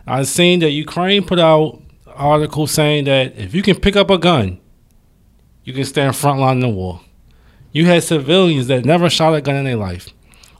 I've 0.06 0.26
seen 0.26 0.58
that 0.60 0.70
Ukraine 0.70 1.24
put 1.24 1.38
out 1.38 1.80
articles 2.06 2.72
saying 2.72 3.04
that 3.04 3.36
if 3.38 3.54
you 3.54 3.62
can 3.62 3.78
pick 3.78 3.94
up 3.94 4.10
a 4.10 4.18
gun, 4.18 4.58
you 5.62 5.72
can 5.72 5.84
stand 5.84 6.16
front 6.16 6.40
line 6.40 6.56
in 6.56 6.60
the 6.60 6.68
war. 6.68 7.00
You 7.72 7.86
had 7.86 8.02
civilians 8.02 8.66
that 8.68 8.84
never 8.84 9.10
shot 9.10 9.34
a 9.34 9.40
gun 9.40 9.56
in 9.56 9.64
their 9.64 9.76
life. 9.76 10.08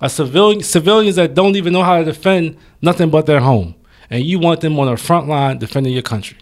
A 0.01 0.09
civilian 0.09 0.63
civilians 0.63 1.17
that 1.17 1.35
don't 1.35 1.57
even 1.57 1.73
know 1.73 1.83
how 1.83 1.99
to 1.99 2.05
defend 2.05 2.57
nothing 2.83 3.11
but 3.11 3.27
their 3.27 3.41
home. 3.41 3.75
And 4.11 4.25
you 4.25 4.39
want 4.39 4.61
them 4.61 4.79
on 4.79 4.87
the 4.87 4.97
front 4.97 5.29
line 5.29 5.59
defending 5.59 5.93
your 5.93 6.03
country. 6.03 6.39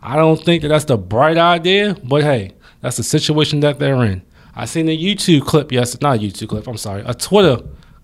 I 0.00 0.16
don't 0.16 0.42
think 0.42 0.62
that 0.62 0.68
that's 0.68 0.84
the 0.84 0.96
bright 0.96 1.38
idea, 1.38 1.96
but 2.04 2.22
hey, 2.22 2.52
that's 2.80 2.96
the 2.96 3.02
situation 3.02 3.60
that 3.60 3.78
they're 3.78 4.02
in. 4.04 4.22
I 4.54 4.66
seen 4.66 4.88
a 4.88 4.96
YouTube 4.96 5.46
clip 5.46 5.72
yesterday, 5.72 6.06
not 6.06 6.16
a 6.16 6.20
YouTube 6.20 6.48
clip, 6.48 6.66
I'm 6.66 6.76
sorry, 6.76 7.02
a 7.06 7.14
Twitter 7.14 7.58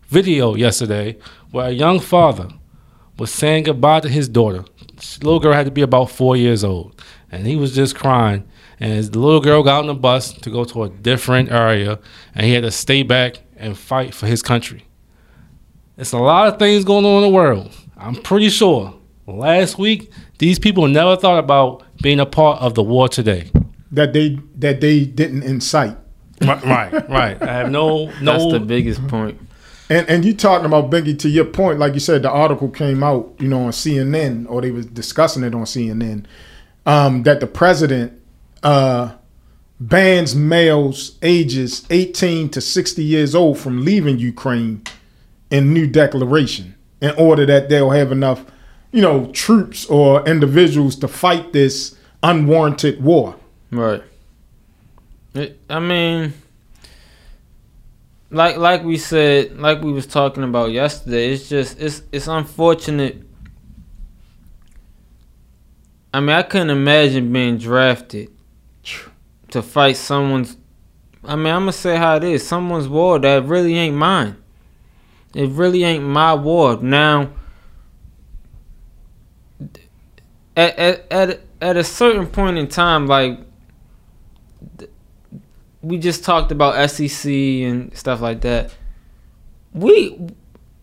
video 0.06 0.54
yesterday 0.54 1.18
where 1.50 1.66
a 1.66 1.72
young 1.72 2.00
father 2.00 2.48
was 3.18 3.32
saying 3.32 3.64
goodbye 3.64 4.00
to 4.00 4.08
his 4.08 4.28
daughter. 4.28 4.64
This 4.94 5.22
little 5.22 5.40
girl 5.40 5.52
had 5.52 5.66
to 5.66 5.72
be 5.72 5.82
about 5.82 6.10
four 6.10 6.36
years 6.36 6.64
old, 6.64 7.02
and 7.30 7.46
he 7.46 7.56
was 7.56 7.74
just 7.74 7.96
crying. 7.96 8.48
And 8.80 9.04
the 9.04 9.18
little 9.18 9.40
girl 9.40 9.62
got 9.62 9.80
on 9.80 9.86
the 9.86 9.94
bus 9.94 10.32
to 10.32 10.50
go 10.50 10.64
to 10.64 10.84
a 10.84 10.88
different 10.88 11.50
area, 11.50 11.98
and 12.34 12.46
he 12.46 12.52
had 12.52 12.62
to 12.62 12.70
stay 12.70 13.02
back 13.02 13.38
and 13.56 13.76
fight 13.76 14.14
for 14.14 14.26
his 14.26 14.42
country. 14.42 14.84
It's 15.96 16.12
a 16.12 16.18
lot 16.18 16.46
of 16.46 16.58
things 16.58 16.84
going 16.84 17.04
on 17.04 17.24
in 17.24 17.30
the 17.30 17.34
world. 17.34 17.74
I'm 17.96 18.14
pretty 18.14 18.50
sure 18.50 18.94
last 19.26 19.78
week 19.78 20.12
these 20.38 20.58
people 20.58 20.86
never 20.86 21.16
thought 21.16 21.38
about 21.38 21.82
being 22.00 22.20
a 22.20 22.26
part 22.26 22.62
of 22.62 22.74
the 22.74 22.82
war 22.82 23.08
today. 23.08 23.50
that 23.90 24.12
they 24.12 24.38
that 24.56 24.80
they 24.80 25.04
didn't 25.04 25.42
incite. 25.42 25.96
Right, 26.40 26.62
right, 26.64 27.10
right. 27.10 27.42
I 27.42 27.52
have 27.52 27.70
no 27.70 28.06
no. 28.22 28.38
That's 28.38 28.52
the 28.52 28.60
biggest 28.60 29.06
point. 29.08 29.40
And 29.90 30.08
and 30.08 30.24
you 30.24 30.34
talking 30.34 30.66
about 30.66 30.90
Bingy 30.90 31.18
to 31.18 31.28
your 31.28 31.46
point, 31.46 31.78
like 31.78 31.94
you 31.94 32.00
said, 32.00 32.22
the 32.22 32.30
article 32.30 32.68
came 32.68 33.02
out, 33.02 33.34
you 33.40 33.48
know, 33.48 33.62
on 33.62 33.70
CNN 33.72 34.48
or 34.48 34.60
they 34.60 34.70
was 34.70 34.86
discussing 34.86 35.42
it 35.42 35.54
on 35.54 35.62
CNN, 35.62 36.26
um, 36.86 37.22
that 37.24 37.40
the 37.40 37.46
president 37.46 38.17
uh, 38.62 39.12
bans 39.80 40.34
males 40.34 41.18
ages 41.22 41.86
18 41.90 42.48
to 42.50 42.60
60 42.60 43.02
years 43.02 43.34
old 43.34 43.58
from 43.58 43.84
leaving 43.84 44.18
Ukraine 44.18 44.82
in 45.50 45.72
new 45.72 45.86
declaration 45.86 46.74
in 47.00 47.10
order 47.12 47.46
that 47.46 47.68
they'll 47.68 47.90
have 47.90 48.10
enough, 48.10 48.44
you 48.92 49.00
know, 49.00 49.30
troops 49.32 49.86
or 49.86 50.26
individuals 50.26 50.96
to 50.96 51.08
fight 51.08 51.52
this 51.52 51.96
unwarranted 52.22 53.02
war. 53.02 53.36
Right. 53.70 54.02
I 55.70 55.78
mean, 55.78 56.32
like 58.30 58.56
like 58.56 58.82
we 58.82 58.98
said, 58.98 59.58
like 59.58 59.82
we 59.82 59.92
was 59.92 60.06
talking 60.06 60.42
about 60.42 60.72
yesterday. 60.72 61.32
It's 61.32 61.48
just 61.48 61.78
it's 61.78 62.02
it's 62.10 62.26
unfortunate. 62.26 63.22
I 66.12 66.20
mean, 66.20 66.30
I 66.30 66.42
couldn't 66.42 66.70
imagine 66.70 67.32
being 67.32 67.58
drafted 67.58 68.32
to 69.50 69.62
fight 69.62 69.96
someone's. 69.96 70.56
I 71.24 71.36
mean, 71.36 71.52
I'm 71.52 71.62
gonna 71.62 71.72
say 71.72 71.96
how 71.96 72.16
it 72.16 72.24
is. 72.24 72.46
Someone's 72.46 72.88
war 72.88 73.18
that 73.18 73.44
really 73.44 73.74
ain't 73.76 73.96
mine. 73.96 74.36
It 75.34 75.50
really 75.50 75.84
ain't 75.84 76.04
my 76.04 76.34
war. 76.34 76.76
Now, 76.76 77.30
at 80.56 80.78
at 80.78 81.12
at, 81.12 81.40
at 81.60 81.76
a 81.76 81.84
certain 81.84 82.26
point 82.26 82.58
in 82.58 82.68
time, 82.68 83.06
like 83.06 83.40
we 85.82 85.98
just 85.98 86.24
talked 86.24 86.50
about 86.52 86.90
SEC 86.90 87.30
and 87.30 87.96
stuff 87.96 88.20
like 88.20 88.40
that. 88.42 88.74
We 89.72 90.18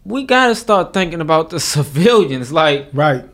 we 0.03 0.23
gotta 0.23 0.55
start 0.55 0.93
thinking 0.93 1.21
about 1.21 1.49
the 1.49 1.59
civilians, 1.73 2.51
like 2.51 2.89
Right. 2.93 3.25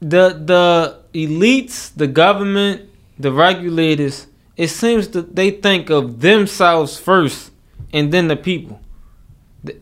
the 0.00 0.30
the 0.44 1.00
elites, 1.14 1.94
the 1.94 2.06
government, 2.06 2.82
the 3.18 3.32
regulators. 3.32 4.26
It 4.56 4.68
seems 4.68 5.08
that 5.08 5.34
they 5.34 5.50
think 5.50 5.90
of 5.90 6.20
themselves 6.20 6.98
first, 6.98 7.50
and 7.92 8.12
then 8.12 8.28
the 8.28 8.36
people. 8.36 8.80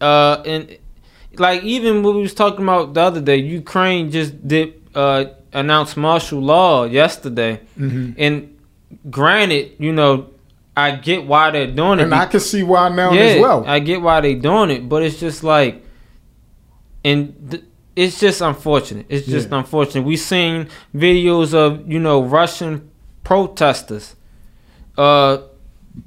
Uh, 0.00 0.42
and 0.46 0.78
like 1.38 1.62
even 1.62 2.02
what 2.02 2.14
we 2.14 2.22
was 2.22 2.34
talking 2.34 2.62
about 2.62 2.94
the 2.94 3.00
other 3.02 3.20
day, 3.20 3.36
Ukraine 3.36 4.10
just 4.10 4.46
did 4.46 4.74
uh 4.94 5.24
announce 5.52 5.96
martial 5.96 6.40
law 6.40 6.84
yesterday, 6.84 7.60
hmm 7.76 8.12
and 8.16 8.56
granted, 9.10 9.72
you 9.78 9.92
know, 9.92 10.28
I 10.76 10.92
get 10.96 11.26
why 11.26 11.50
they're 11.50 11.66
doing 11.66 11.98
it. 11.98 12.04
And 12.04 12.14
I 12.14 12.26
can 12.26 12.40
see 12.40 12.62
why 12.62 12.88
now 12.88 13.12
yeah, 13.12 13.20
as 13.22 13.40
well. 13.40 13.64
I 13.66 13.78
get 13.78 14.00
why 14.00 14.20
they're 14.20 14.34
doing 14.50 14.70
it, 14.70 14.88
but 14.88 15.02
it's 15.02 15.18
just 15.20 15.42
like, 15.44 15.82
and 17.04 17.34
th- 17.50 17.64
it's 17.96 18.18
just 18.20 18.40
unfortunate. 18.40 19.06
It's 19.08 19.26
just 19.26 19.50
Yeah. 19.50 19.58
unfortunate. 19.58 20.04
We 20.06 20.16
seen 20.16 20.68
videos 20.94 21.52
of 21.54 21.90
you 21.90 21.98
know 21.98 22.22
Russian 22.22 22.90
protesters, 23.24 24.16
uh, 24.96 25.38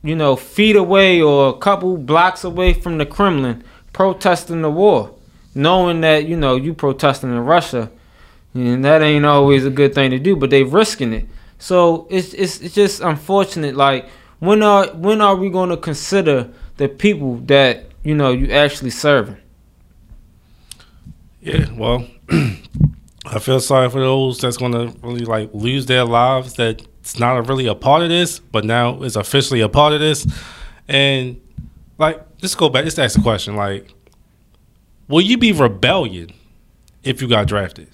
you 0.04 0.16
know, 0.16 0.36
feet 0.36 0.76
away 0.76 1.22
or 1.22 1.50
a 1.50 1.58
couple 1.58 1.98
blocks 1.98 2.44
away 2.44 2.74
from 2.74 2.98
the 2.98 3.06
Kremlin 3.06 3.64
protesting 3.94 4.62
the 4.62 4.70
war, 4.70 5.14
knowing 5.54 6.02
that 6.02 6.26
you 6.26 6.36
know 6.36 6.56
you 6.56 6.74
protesting 6.74 7.30
in 7.30 7.40
Russia, 7.40 7.92
and 8.54 8.84
that 8.84 9.02
ain't 9.02 9.26
always 9.26 9.66
a 9.66 9.70
good 9.70 9.94
thing 9.94 10.12
to 10.12 10.20
do, 10.20 10.36
but 10.36 10.50
they're 10.50 10.66
risking 10.66 11.14
it. 11.14 11.28
So 11.60 12.08
it's 12.10 12.34
it's 12.34 12.60
it's 12.62 12.76
just 12.76 13.02
unfortunate. 13.02 13.76
Like 13.76 14.08
when 14.40 14.62
are 14.64 14.88
when 14.88 15.22
are 15.22 15.36
we 15.36 15.50
going 15.50 15.70
to 15.70 15.78
consider 15.78 16.50
the 16.78 16.90
people 16.90 17.38
that 17.46 17.86
you 18.04 18.16
know 18.16 18.32
you 18.32 18.52
actually 18.52 18.90
serving? 18.90 19.38
Yeah, 21.42 21.72
well, 21.74 22.08
I 22.30 23.40
feel 23.40 23.60
sorry 23.60 23.90
for 23.90 24.00
those 24.00 24.40
that's 24.40 24.58
gonna 24.58 24.94
really 25.02 25.26
like 25.26 25.52
lose 25.54 25.86
their 25.86 26.06
lives 26.06 26.56
that's 27.06 27.20
not 27.20 27.48
really 27.48 27.68
a 27.68 27.76
part 27.76 28.02
of 28.02 28.10
this, 28.10 28.40
but 28.40 28.66
now 28.66 29.04
it's 29.04 29.16
officially 29.16 29.62
a 29.62 29.70
part 29.70 29.94
of 29.94 30.00
this. 30.00 30.26
And 30.88 31.40
like, 32.00 32.38
just 32.40 32.58
go 32.58 32.68
back, 32.68 32.84
just 32.86 32.98
ask 32.98 33.16
the 33.16 33.22
question, 33.22 33.56
like, 33.56 33.88
will 35.08 35.22
you 35.22 35.38
be 35.38 35.52
rebellion 35.52 36.32
if 37.04 37.22
you 37.22 37.28
got 37.28 37.46
drafted? 37.48 37.90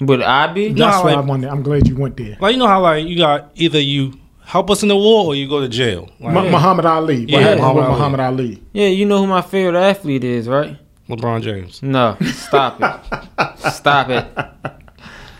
Would 0.00 0.20
I 0.22 0.52
be? 0.52 0.70
No. 0.70 0.84
That's 0.86 0.96
Nah, 0.98 1.04
what 1.04 1.12
I 1.12 1.16
like- 1.20 1.26
wanted. 1.28 1.48
I'm 1.50 1.62
glad 1.62 1.86
you 1.86 1.94
went 1.94 2.16
there. 2.16 2.36
Like, 2.40 2.54
you 2.54 2.58
know 2.58 2.66
how 2.66 2.80
like 2.80 3.06
you 3.06 3.16
got 3.16 3.52
either 3.54 3.78
you 3.80 4.14
help 4.44 4.68
us 4.68 4.82
in 4.82 4.88
the 4.88 4.96
war 4.96 5.26
or 5.26 5.34
you 5.36 5.48
go 5.48 5.60
to 5.60 5.68
jail. 5.68 6.08
Like, 6.18 6.34
Mu- 6.34 6.50
Muhammad 6.50 6.86
Ali. 6.86 7.20
What 7.20 7.30
Yeah, 7.30 7.38
happened 7.40 7.60
with 7.60 7.60
Muhammad 7.60 7.84
Ali. 7.84 7.92
Muhammad 7.98 8.20
Ali? 8.20 8.62
Yeah, 8.72 8.86
you 8.88 9.06
know 9.06 9.18
who 9.18 9.28
my 9.28 9.42
favorite 9.42 9.78
athlete 9.78 10.24
is, 10.24 10.48
right? 10.48 10.76
LeBron 11.08 11.42
James. 11.42 11.82
No, 11.84 12.16
stop 12.32 12.80
it. 12.82 13.60
Stop 13.72 14.08
it. 14.10 14.26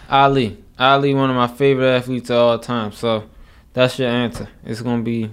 Ali. 0.08 0.58
Ali, 0.80 1.14
one 1.14 1.30
of 1.30 1.36
my 1.36 1.46
favorite 1.46 1.88
athletes 1.94 2.30
of 2.30 2.36
all 2.36 2.58
time. 2.58 2.90
So 2.92 3.24
that's 3.74 3.98
your 3.98 4.08
answer. 4.08 4.48
It's 4.64 4.80
gonna 4.80 5.02
be 5.02 5.30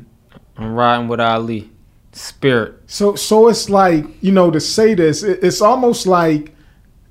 I'm 0.57 0.73
riding 0.73 1.07
with 1.07 1.19
Ali. 1.21 1.71
Spirit. 2.11 2.75
So 2.87 3.15
so 3.15 3.47
it's 3.47 3.69
like 3.69 4.05
you 4.21 4.31
know 4.31 4.51
to 4.51 4.59
say 4.59 4.93
this, 4.95 5.23
it- 5.23 5.39
it's 5.43 5.61
almost 5.61 6.07
like 6.07 6.51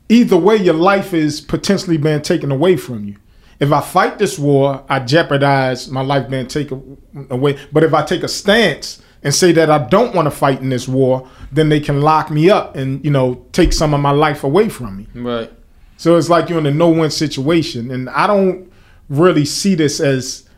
either 0.09 0.37
way 0.37 0.57
your 0.57 0.75
life 0.75 1.15
is 1.15 1.41
potentially 1.41 1.97
being 1.97 2.23
taken 2.23 2.51
away 2.53 2.77
from 2.77 3.05
you. 3.05 3.17
If 3.59 3.73
I 3.73 3.81
fight 3.81 4.19
this 4.19 4.39
war, 4.39 4.85
I 4.89 4.99
jeopardize 5.01 5.89
my 5.91 6.03
life 6.03 6.29
being 6.29 6.47
taken 6.47 6.99
away. 7.31 7.57
But 7.73 7.85
if 7.85 7.95
I 7.95 8.03
take 8.05 8.23
a 8.23 8.29
stance 8.29 9.01
and 9.23 9.35
say 9.35 9.53
that 9.53 9.71
I 9.71 9.79
don't 9.79 10.15
want 10.15 10.27
to 10.27 10.31
fight 10.31 10.61
in 10.61 10.69
this 10.69 10.87
war, 10.87 11.27
then 11.51 11.69
they 11.71 11.81
can 11.81 12.03
lock 12.03 12.31
me 12.31 12.51
up 12.51 12.77
and 12.77 13.03
you 13.05 13.11
know 13.11 13.47
take 13.53 13.73
some 13.73 13.95
of 13.95 14.01
my 14.01 14.11
life 14.11 14.45
away 14.45 14.69
from 14.69 14.97
me. 14.99 15.07
Right. 15.15 15.51
So 15.97 16.17
it's 16.17 16.29
like 16.29 16.49
you're 16.49 16.59
in 16.59 16.67
a 16.67 16.71
no-win 16.71 17.11
situation, 17.11 17.91
and 17.91 18.09
I 18.11 18.27
don't 18.27 18.71
really 19.09 19.45
see 19.45 19.75
this 19.75 19.99
as 20.01 20.49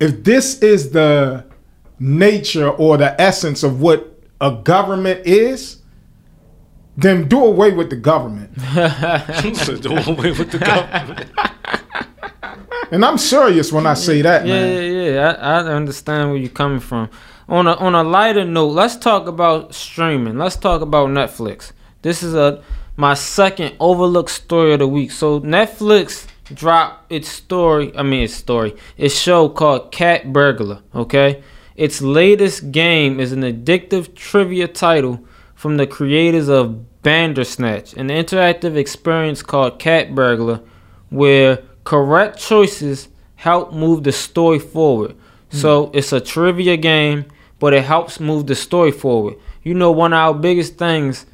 if 0.00 0.22
this 0.24 0.58
is 0.60 0.90
the 0.90 1.44
nature 1.98 2.68
or 2.68 2.96
the 2.98 3.18
essence 3.20 3.62
of 3.62 3.80
what 3.80 4.20
a 4.40 4.52
government 4.64 5.26
is. 5.26 5.78
Then 6.94 7.26
do 7.26 7.42
away 7.42 7.72
with 7.72 7.88
the 7.88 7.96
government, 7.96 8.54
Do 8.54 9.96
away 10.12 10.32
with 10.32 10.50
the 10.50 10.58
government. 10.58 11.30
and 12.90 13.02
I'm 13.02 13.16
serious 13.16 13.72
when 13.72 13.86
I 13.86 13.94
say 13.94 14.20
that, 14.20 14.46
Yeah, 14.46 14.52
man. 14.54 14.92
yeah, 14.92 15.10
yeah. 15.10 15.36
I, 15.40 15.60
I 15.60 15.72
understand 15.72 16.28
where 16.30 16.38
you're 16.38 16.50
coming 16.50 16.80
from. 16.80 17.08
On 17.48 17.66
a 17.66 17.74
on 17.76 17.94
a 17.94 18.02
lighter 18.04 18.44
note, 18.44 18.68
let's 18.72 18.96
talk 18.96 19.26
about 19.26 19.74
streaming. 19.74 20.36
Let's 20.38 20.56
talk 20.56 20.82
about 20.82 21.08
Netflix. 21.08 21.72
This 22.02 22.22
is 22.22 22.34
a 22.34 22.62
my 22.96 23.14
second 23.14 23.74
overlooked 23.80 24.30
story 24.30 24.72
of 24.74 24.80
the 24.80 24.88
week. 24.88 25.10
So 25.10 25.40
Netflix 25.40 26.26
dropped 26.52 27.10
its 27.10 27.28
story. 27.28 27.96
I 27.96 28.02
mean, 28.02 28.24
its 28.24 28.34
story. 28.34 28.76
Its 28.96 29.18
show 29.18 29.48
called 29.48 29.92
Cat 29.92 30.32
Burglar. 30.32 30.82
Okay, 30.94 31.42
its 31.76 32.02
latest 32.02 32.70
game 32.72 33.20
is 33.20 33.32
an 33.32 33.42
addictive 33.42 34.14
trivia 34.14 34.68
title 34.68 35.24
from 35.54 35.76
the 35.76 35.86
creators 35.86 36.48
of 36.48 37.02
Bandersnatch, 37.02 37.94
an 37.94 38.08
interactive 38.08 38.76
experience 38.76 39.42
called 39.42 39.78
Cat 39.78 40.14
Burglar, 40.14 40.60
where 41.10 41.62
correct 41.84 42.38
choices 42.38 43.08
help 43.36 43.72
move 43.72 44.04
the 44.04 44.12
story 44.12 44.58
forward. 44.58 45.16
Hmm. 45.50 45.56
So 45.56 45.90
it's 45.94 46.12
a 46.12 46.20
trivia 46.20 46.76
game, 46.76 47.24
but 47.58 47.74
it 47.74 47.84
helps 47.84 48.20
move 48.20 48.46
the 48.46 48.54
story 48.54 48.92
forward. 48.92 49.34
You 49.62 49.74
know, 49.74 49.90
one 49.90 50.12
of 50.12 50.18
our 50.18 50.34
biggest 50.34 50.76
things 50.76 51.26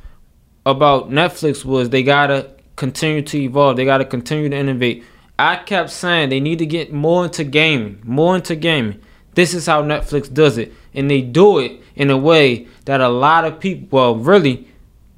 about 0.71 1.11
Netflix 1.11 1.65
was 1.65 1.91
they 1.91 2.03
gotta 2.03 2.51
continue 2.77 3.23
to 3.23 3.39
evolve. 3.39 3.77
They 3.77 3.85
gotta 3.85 4.05
continue 4.05 4.49
to 4.49 4.57
innovate. 4.57 5.05
I 5.39 5.57
kept 5.57 5.91
saying 5.91 6.31
they 6.31 6.41
need 6.41 6.59
to 6.59 6.67
get 6.67 6.93
more 6.93 7.25
into 7.25 7.45
gaming, 7.45 8.01
more 8.05 8.37
into 8.37 8.57
gaming. 8.57 9.01
This 9.35 9.55
is 9.55 9.67
how 9.67 9.83
Netflix 9.83 10.33
does 10.33 10.59
it, 10.59 10.73
and 10.95 11.11
they 11.11 11.21
do 11.21 11.59
it 11.59 11.81
in 11.95 12.11
a 12.11 12.17
way 12.17 12.67
that 12.87 13.01
a 13.01 13.09
lot 13.09 13.45
of 13.45 13.61
people, 13.61 13.89
well, 13.91 14.17
really, 14.17 14.67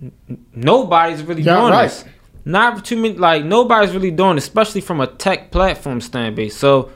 n- 0.02 0.12
nobody's 0.54 1.22
really 1.22 1.42
doing 1.42 1.70
right. 1.70 1.84
this. 1.84 2.04
Not 2.44 2.84
too 2.84 2.96
many, 2.96 3.14
like 3.14 3.44
nobody's 3.44 3.92
really 3.92 4.10
doing, 4.10 4.36
it, 4.36 4.38
especially 4.38 4.80
from 4.80 5.00
a 5.00 5.06
tech 5.06 5.50
platform 5.50 6.00
stand 6.00 6.36
base. 6.36 6.56
So 6.56 6.90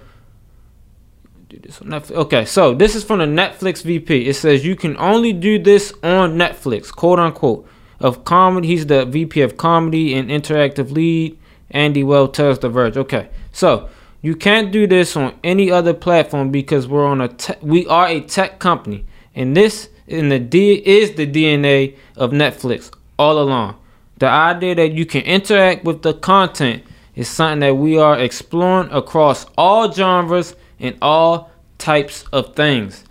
do 1.49 1.59
this 1.59 1.81
on 1.81 1.89
Netflix. 1.89 2.11
Okay, 2.13 2.45
so 2.45 2.75
this 2.75 2.95
is 2.95 3.05
from 3.05 3.21
the 3.21 3.27
Netflix 3.27 3.83
VP. 3.83 4.27
It 4.29 4.35
says 4.35 4.65
you 4.65 4.77
can 4.77 4.97
only 4.99 5.33
do 5.33 5.59
this 5.59 5.93
on 6.03 6.37
Netflix, 6.37 6.93
quote 6.93 7.19
unquote, 7.19 7.67
of 8.05 8.23
comedy. 8.23 8.69
He's 8.69 8.87
the 8.87 9.07
VP 9.07 9.41
of 9.41 9.57
comedy 9.57 10.15
and 10.15 10.29
interactive 10.29 10.91
lead. 10.93 11.39
Andy 11.71 12.05
Weil 12.05 12.29
tells 12.29 12.59
The 12.59 12.69
Verge. 12.69 12.99
Okay, 12.99 13.31
so 13.51 13.89
you 14.21 14.37
can't 14.37 14.71
do 14.71 14.87
this 14.87 15.17
on 15.17 15.35
any 15.43 15.71
other 15.71 15.95
platform 15.95 16.51
because 16.51 16.87
we're 16.87 17.07
on 17.07 17.23
a 17.23 17.29
te- 17.29 17.55
we 17.63 17.87
are 17.87 18.07
a 18.07 18.21
tech 18.21 18.59
company, 18.59 19.07
and 19.35 19.57
this 19.57 19.89
in 20.07 20.29
the 20.29 20.39
D 20.39 20.75
is 20.75 21.15
the 21.15 21.27
DNA 21.27 21.97
of 22.15 22.31
Netflix 22.31 22.93
all 23.19 23.41
along. 23.41 23.77
The 24.19 24.29
idea 24.29 24.75
that 24.75 24.93
you 24.93 25.07
can 25.07 25.23
interact 25.23 25.85
with 25.85 26.03
the 26.03 26.13
content 26.13 26.85
is 27.15 27.27
something 27.29 27.61
that 27.61 27.75
we 27.75 27.97
are 27.97 28.19
exploring 28.19 28.91
across 28.93 29.47
all 29.57 29.91
genres 29.91 30.55
and 30.79 30.97
all 31.01 31.51
types 31.79 32.25
of 32.33 32.55
things. 32.55 33.05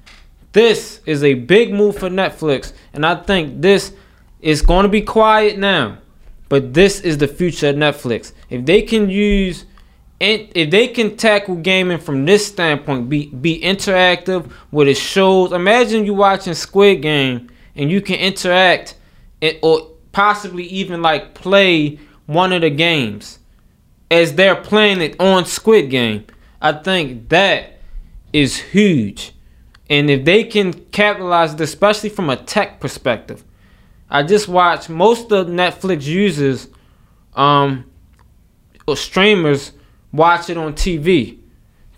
This 0.52 1.02
is 1.08 1.24
a 1.24 1.34
big 1.34 1.74
move 1.74 1.98
for 1.98 2.10
Netflix, 2.10 2.74
and 2.94 3.04
I 3.04 3.16
think 3.16 3.62
this 3.62 3.92
is 4.44 4.62
going 4.62 4.84
to 4.84 4.90
be 4.90 5.02
quiet 5.02 5.58
now, 5.58 5.98
but 6.50 6.74
this 6.74 7.00
is 7.00 7.18
the 7.18 7.28
future 7.28 7.70
of 7.70 7.78
Netflix. 7.78 8.34
If 8.50 8.66
they 8.66 8.82
can 8.82 9.10
use, 9.10 9.66
if 10.20 10.70
they 10.70 10.90
can 10.90 11.16
tackle 11.16 11.56
gaming 11.56 11.98
from 11.98 12.26
this 12.26 12.46
standpoint, 12.46 13.10
be 13.10 13.28
be 13.28 13.62
interactive 13.62 14.52
with 14.70 14.90
its 14.90 15.00
shows. 15.00 15.54
Imagine 15.54 16.06
you 16.06 16.14
watching 16.14 16.54
Squid 16.54 17.02
Game 17.02 17.50
and 17.76 17.90
you 17.90 18.02
can 18.02 18.20
interact, 18.20 18.96
it, 19.40 19.60
or 19.64 19.90
possibly 20.12 20.66
even 20.66 21.02
like 21.02 21.34
play 21.34 21.98
one 22.26 22.52
of 22.52 22.62
the 22.62 22.70
games 22.70 23.40
as 24.12 24.36
they're 24.36 24.56
playing 24.56 25.02
it 25.02 25.20
on 25.22 25.46
Squid 25.46 25.90
Game. 25.90 26.26
I 26.62 26.74
think 26.74 27.30
that 27.30 27.80
is 28.34 28.58
huge. 28.58 29.32
And 29.90 30.10
if 30.10 30.26
they 30.26 30.44
can 30.44 30.74
capitalize 30.92 31.60
especially 31.60 32.10
from 32.10 32.30
a 32.30 32.36
tech 32.36 32.80
perspective, 32.80 33.44
I 34.14 34.22
just 34.22 34.48
watched 34.48 34.90
most 34.90 35.32
of 35.32 35.48
Netflix 35.48 36.06
users, 36.06 36.68
um, 37.36 37.86
or 38.88 38.96
streamers 38.96 39.72
watch 40.12 40.52
it 40.52 40.58
on 40.58 40.74
TV. 40.74 41.40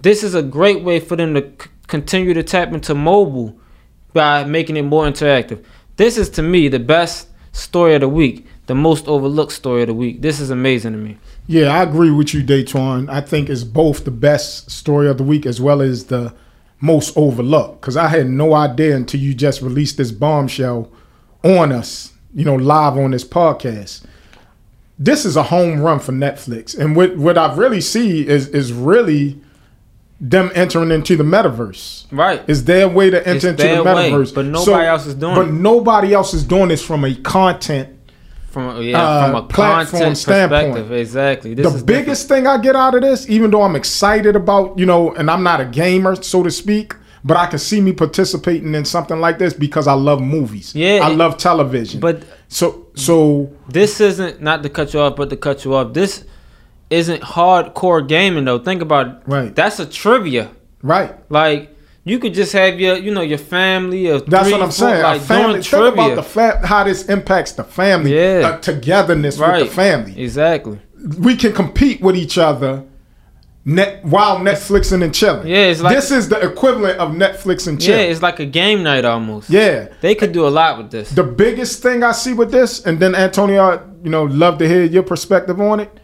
This 0.01 0.23
is 0.23 0.33
a 0.33 0.41
great 0.41 0.81
way 0.81 1.01
for 1.01 1.17
them 1.17 1.33
to 1.33 1.41
c- 1.41 1.69
continue 1.87 2.33
to 2.33 2.41
tap 2.41 2.71
into 2.71 2.95
mobile 2.95 3.59
by 4.13 4.45
making 4.45 4.77
it 4.77 4.83
more 4.83 5.03
interactive. 5.05 5.61
This 5.97 6.17
is 6.17 6.29
to 6.31 6.41
me 6.41 6.69
the 6.69 6.79
best 6.79 7.27
story 7.51 7.95
of 7.95 8.01
the 8.01 8.07
week, 8.07 8.47
the 8.67 8.75
most 8.75 9.09
overlooked 9.09 9.51
story 9.51 9.81
of 9.81 9.87
the 9.87 9.93
week. 9.93 10.21
This 10.21 10.39
is 10.39 10.51
amazing 10.51 10.93
to 10.93 10.97
me. 10.97 11.17
Yeah, 11.47 11.67
I 11.67 11.83
agree 11.83 12.11
with 12.11 12.33
you, 12.33 12.43
Daytron. 12.45 13.09
I 13.09 13.19
think 13.19 13.49
it's 13.49 13.65
both 13.65 14.05
the 14.05 14.11
best 14.11 14.71
story 14.71 15.09
of 15.09 15.17
the 15.17 15.23
week 15.25 15.45
as 15.45 15.59
well 15.59 15.81
as 15.81 16.05
the 16.05 16.33
most 16.79 17.17
overlooked. 17.17 17.81
Because 17.81 17.97
I 17.97 18.07
had 18.07 18.29
no 18.29 18.53
idea 18.53 18.95
until 18.95 19.19
you 19.19 19.33
just 19.33 19.61
released 19.61 19.97
this 19.97 20.13
bombshell 20.13 20.89
on 21.45 21.71
us, 21.71 22.11
you 22.33 22.43
know, 22.43 22.55
live 22.55 22.97
on 22.97 23.11
this 23.11 23.23
podcast. 23.23 24.03
This 24.97 25.25
is 25.25 25.35
a 25.35 25.43
home 25.43 25.79
run 25.81 25.99
for 25.99 26.11
Netflix. 26.11 26.77
And 26.77 26.95
what, 26.95 27.15
what 27.17 27.37
I 27.37 27.53
really 27.55 27.81
see 27.81 28.27
is 28.27 28.47
is 28.49 28.73
really 28.73 29.39
them 30.21 30.49
entering 30.55 30.91
into 30.91 31.17
the 31.17 31.23
metaverse. 31.23 32.05
Right. 32.11 32.41
It's 32.47 32.61
their 32.61 32.87
way 32.87 33.09
to 33.09 33.17
It's 33.17 33.27
enter 33.27 33.49
into 33.49 33.63
their 33.63 33.75
the 33.77 33.83
way, 33.83 34.09
metaverse. 34.11 34.33
but 34.33 34.45
nobody 34.45 34.85
else 34.87 35.05
is 35.05 35.15
doing 35.15 35.35
But 35.35 35.47
it. 35.49 35.51
nobody 35.53 36.13
else 36.13 36.33
is 36.33 36.43
doing 36.45 36.69
this 36.69 36.81
from 36.81 37.03
a 37.03 37.13
content 37.15 37.89
From 38.49 38.77
a, 38.77 38.81
yeah, 38.81 39.01
Uh, 39.03 39.25
from 39.25 39.35
a 39.35 39.47
platform 39.47 39.99
content 39.99 40.17
standpoint. 40.17 40.71
perspective, 40.71 40.91
exactly. 40.93 41.53
This 41.53 41.69
the 41.69 41.75
is 41.75 41.83
biggest 41.83 42.29
thing 42.29 42.47
I 42.47 42.57
get 42.57 42.77
out 42.77 42.95
of 42.95 43.01
this, 43.01 43.29
even 43.29 43.51
though 43.51 43.63
I'm 43.63 43.75
excited 43.75 44.37
about, 44.37 44.79
you 44.79 44.85
know, 44.85 45.13
and 45.13 45.29
I'm 45.29 45.43
not 45.43 45.59
a 45.59 45.65
gamer, 45.65 46.15
so 46.23 46.41
to 46.43 46.49
speak, 46.49 46.95
but 47.25 47.35
I 47.37 47.47
can 47.47 47.57
see 47.59 47.81
me 47.81 47.91
participating 47.91 48.75
in 48.75 48.85
something 48.85 49.19
like 49.19 49.39
this 49.39 49.51
because 49.53 49.87
I 49.87 49.93
love 49.93 50.21
movies. 50.21 50.73
Yeah, 50.75 50.99
I 51.03 51.09
love 51.09 51.37
television. 51.37 51.99
But 51.99 52.23
so 52.47 52.85
so 52.93 53.51
this 53.67 53.99
isn't 53.99 54.41
not 54.41 54.61
to 54.63 54.69
cut 54.69 54.93
you 54.93 54.99
off, 55.01 55.15
but 55.17 55.29
to 55.31 55.35
cut 55.37 55.65
you 55.65 55.73
off. 55.75 55.93
This 55.93 56.23
isn't 56.91 57.21
hardcore 57.23 58.07
gaming 58.07 58.45
though. 58.45 58.59
Think 58.59 58.81
about 58.83 59.07
it. 59.07 59.15
Right. 59.25 59.55
That's 59.55 59.79
a 59.79 59.85
trivia. 59.87 60.51
right. 60.83 61.15
Like 61.31 61.75
you 62.03 62.19
could 62.19 62.35
just 62.35 62.53
have 62.53 62.79
your, 62.79 62.97
you 62.97 63.11
know, 63.11 63.21
your 63.21 63.39
family 63.39 64.05
of 64.05 64.27
That's 64.29 64.43
three, 64.43 64.51
what 64.53 64.61
I'm 64.61 64.67
four, 64.67 64.71
saying. 64.73 65.01
Like 65.03 65.21
a 65.21 65.23
family, 65.23 65.61
think 65.63 65.93
about 65.93 66.15
the 66.15 66.21
fa- 66.21 66.61
how 66.63 66.83
this 66.83 67.09
impacts 67.09 67.53
the 67.53 67.63
family, 67.63 68.13
Yeah. 68.15 68.49
uh, 68.49 68.57
togetherness 68.59 69.39
right. 69.39 69.61
with 69.61 69.69
the 69.69 69.75
family. 69.75 70.21
Exactly. 70.21 70.79
We 71.17 71.35
can 71.35 71.53
compete 71.53 72.01
with 72.01 72.15
each 72.15 72.37
other 72.37 72.83
net, 73.65 74.05
while 74.05 74.37
Netflixing 74.39 75.03
and 75.03 75.13
chilling. 75.13 75.47
Yeah, 75.47 75.65
it's 75.65 75.81
like- 75.81 75.95
this 75.95 76.11
is 76.11 76.29
the 76.29 76.39
equivalent 76.39 76.99
of 76.99 77.11
Netflix 77.11 77.67
and 77.67 77.81
chill. 77.81 77.95
Yeah, 77.97 78.03
it's 78.03 78.21
like 78.21 78.39
a 78.39 78.45
game 78.45 78.83
night 78.83 79.05
almost. 79.05 79.49
yeah. 79.49 79.87
They 80.01 80.13
could 80.15 80.31
do 80.31 80.47
a 80.47 80.49
lot 80.49 80.77
with 80.77 80.91
this. 80.91 81.09
The 81.09 81.23
biggest 81.23 81.81
thing 81.81 82.03
I 82.03 82.11
see 82.11 82.33
with 82.33 82.51
this, 82.51 82.85
and 82.85 82.99
then 82.99 83.15
Antonio, 83.15 83.81
you 84.03 84.09
know, 84.11 84.23
love 84.25 84.59
to 84.59 84.67
hear 84.67 84.83
your 84.83 85.03
perspective 85.03 85.59
on 85.59 85.79
it. 85.79 85.99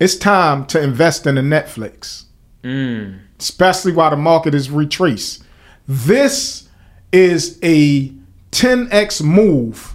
it's 0.00 0.16
time 0.16 0.66
to 0.66 0.82
invest 0.82 1.24
in 1.26 1.36
the 1.36 1.40
Netflix, 1.40 2.24
Mm. 2.64 3.14
especially 3.38 3.92
while 3.92 4.10
the 4.10 4.16
market 4.16 4.52
is 4.54 4.68
retraced. 4.68 5.44
This 5.86 6.64
is 7.12 7.58
a 7.62 8.12
10x 8.50 9.22
move 9.22 9.94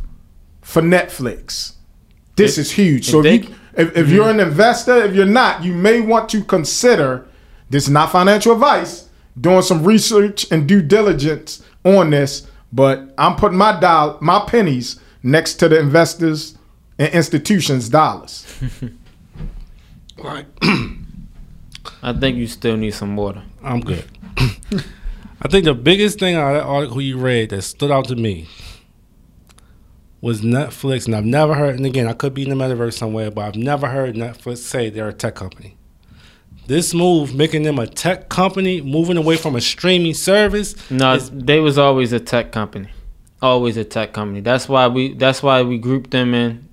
for 0.62 0.82
Netflix. 0.82 1.74
This 2.38 2.58
If- 2.58 2.62
is 2.66 2.72
huge. 2.72 3.06
if 3.08 3.12
So 3.12 3.22
they- 3.22 3.40
you, 3.42 3.48
if, 3.80 3.96
if 3.96 4.06
mm-hmm. 4.06 4.14
you're 4.14 4.30
an 4.30 4.40
investor, 4.40 4.98
if 4.98 5.16
you're 5.16 5.26
not, 5.26 5.64
you 5.64 5.74
may 5.74 6.02
want 6.02 6.30
to 6.30 6.44
consider 6.44 7.28
this 7.70 7.84
is 7.84 7.90
not 7.90 8.12
financial 8.12 8.54
advice, 8.54 9.10
doing 9.40 9.62
some 9.62 9.84
research 9.84 10.52
and 10.52 10.68
due 10.68 10.82
diligence 10.82 11.64
on 11.84 12.10
this. 12.10 12.48
But 12.74 13.14
I'm 13.18 13.36
putting 13.36 13.58
my 13.58 13.80
doll, 13.80 14.18
my 14.22 14.44
pennies 14.46 15.00
next 15.24 15.56
to 15.56 15.70
the 15.70 15.80
investors 15.80 16.58
and 16.98 17.14
institutions' 17.14 17.90
dollars. 17.90 18.46
Like, 20.24 20.48
I 22.04 22.12
think 22.12 22.38
you 22.38 22.48
still 22.48 22.76
need 22.76 22.94
some 22.94 23.16
water. 23.16 23.42
I'm 23.64 23.80
good. 23.80 24.04
I 25.42 25.48
think 25.48 25.64
the 25.64 25.74
biggest 25.74 26.20
thing 26.20 26.36
out 26.36 26.50
of 26.50 26.62
that 26.62 26.68
article 26.68 27.02
you 27.02 27.18
read 27.18 27.52
that 27.52 27.62
stood 27.62 27.90
out 27.90 28.10
to 28.10 28.18
me 28.18 28.50
was 30.22 30.42
Netflix, 30.42 31.06
and 31.06 31.16
I've 31.16 31.26
never 31.26 31.54
heard, 31.56 31.76
and 31.76 31.86
again, 31.86 32.08
I 32.08 32.14
could 32.14 32.34
be 32.34 32.44
in 32.44 32.50
the 32.50 32.56
metaverse 32.56 32.94
somewhere, 32.94 33.32
but 33.32 33.42
I've 33.46 33.56
never 33.56 33.88
heard 33.88 34.16
Netflix 34.16 34.58
say 34.58 34.90
they're 34.90 35.08
a 35.10 35.14
tech 35.14 35.36
company. 35.36 35.76
This 36.68 36.94
move, 36.94 37.34
making 37.34 37.64
them 37.64 37.80
a 37.80 37.88
tech 37.88 38.30
company, 38.30 38.82
moving 38.82 39.18
away 39.18 39.38
from 39.38 39.56
a 39.56 39.62
streaming 39.62 40.14
service, 40.14 40.76
No, 40.92 41.14
is- 41.14 41.32
they 41.32 41.60
was 41.60 41.78
always 41.78 42.12
a 42.14 42.20
tech 42.20 42.52
company. 42.52 42.90
Always 43.42 43.78
a 43.78 43.86
tech 43.86 44.12
company. 44.14 44.42
That's 44.42 44.68
why 44.68 44.88
we 44.88 45.14
that's 45.14 45.42
why 45.42 45.62
we 45.62 45.78
grouped 45.78 46.12
them 46.12 46.34
in 46.34 46.68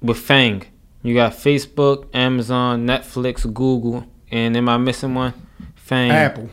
with 0.00 0.16
Fang. 0.18 0.62
You 1.02 1.14
got 1.14 1.32
Facebook, 1.34 2.06
Amazon, 2.14 2.86
Netflix, 2.86 3.42
Google, 3.52 4.06
and 4.30 4.56
am 4.56 4.70
I 4.70 4.78
missing 4.78 5.14
one? 5.14 5.34
Fang. 5.74 6.10
Apple. 6.10 6.48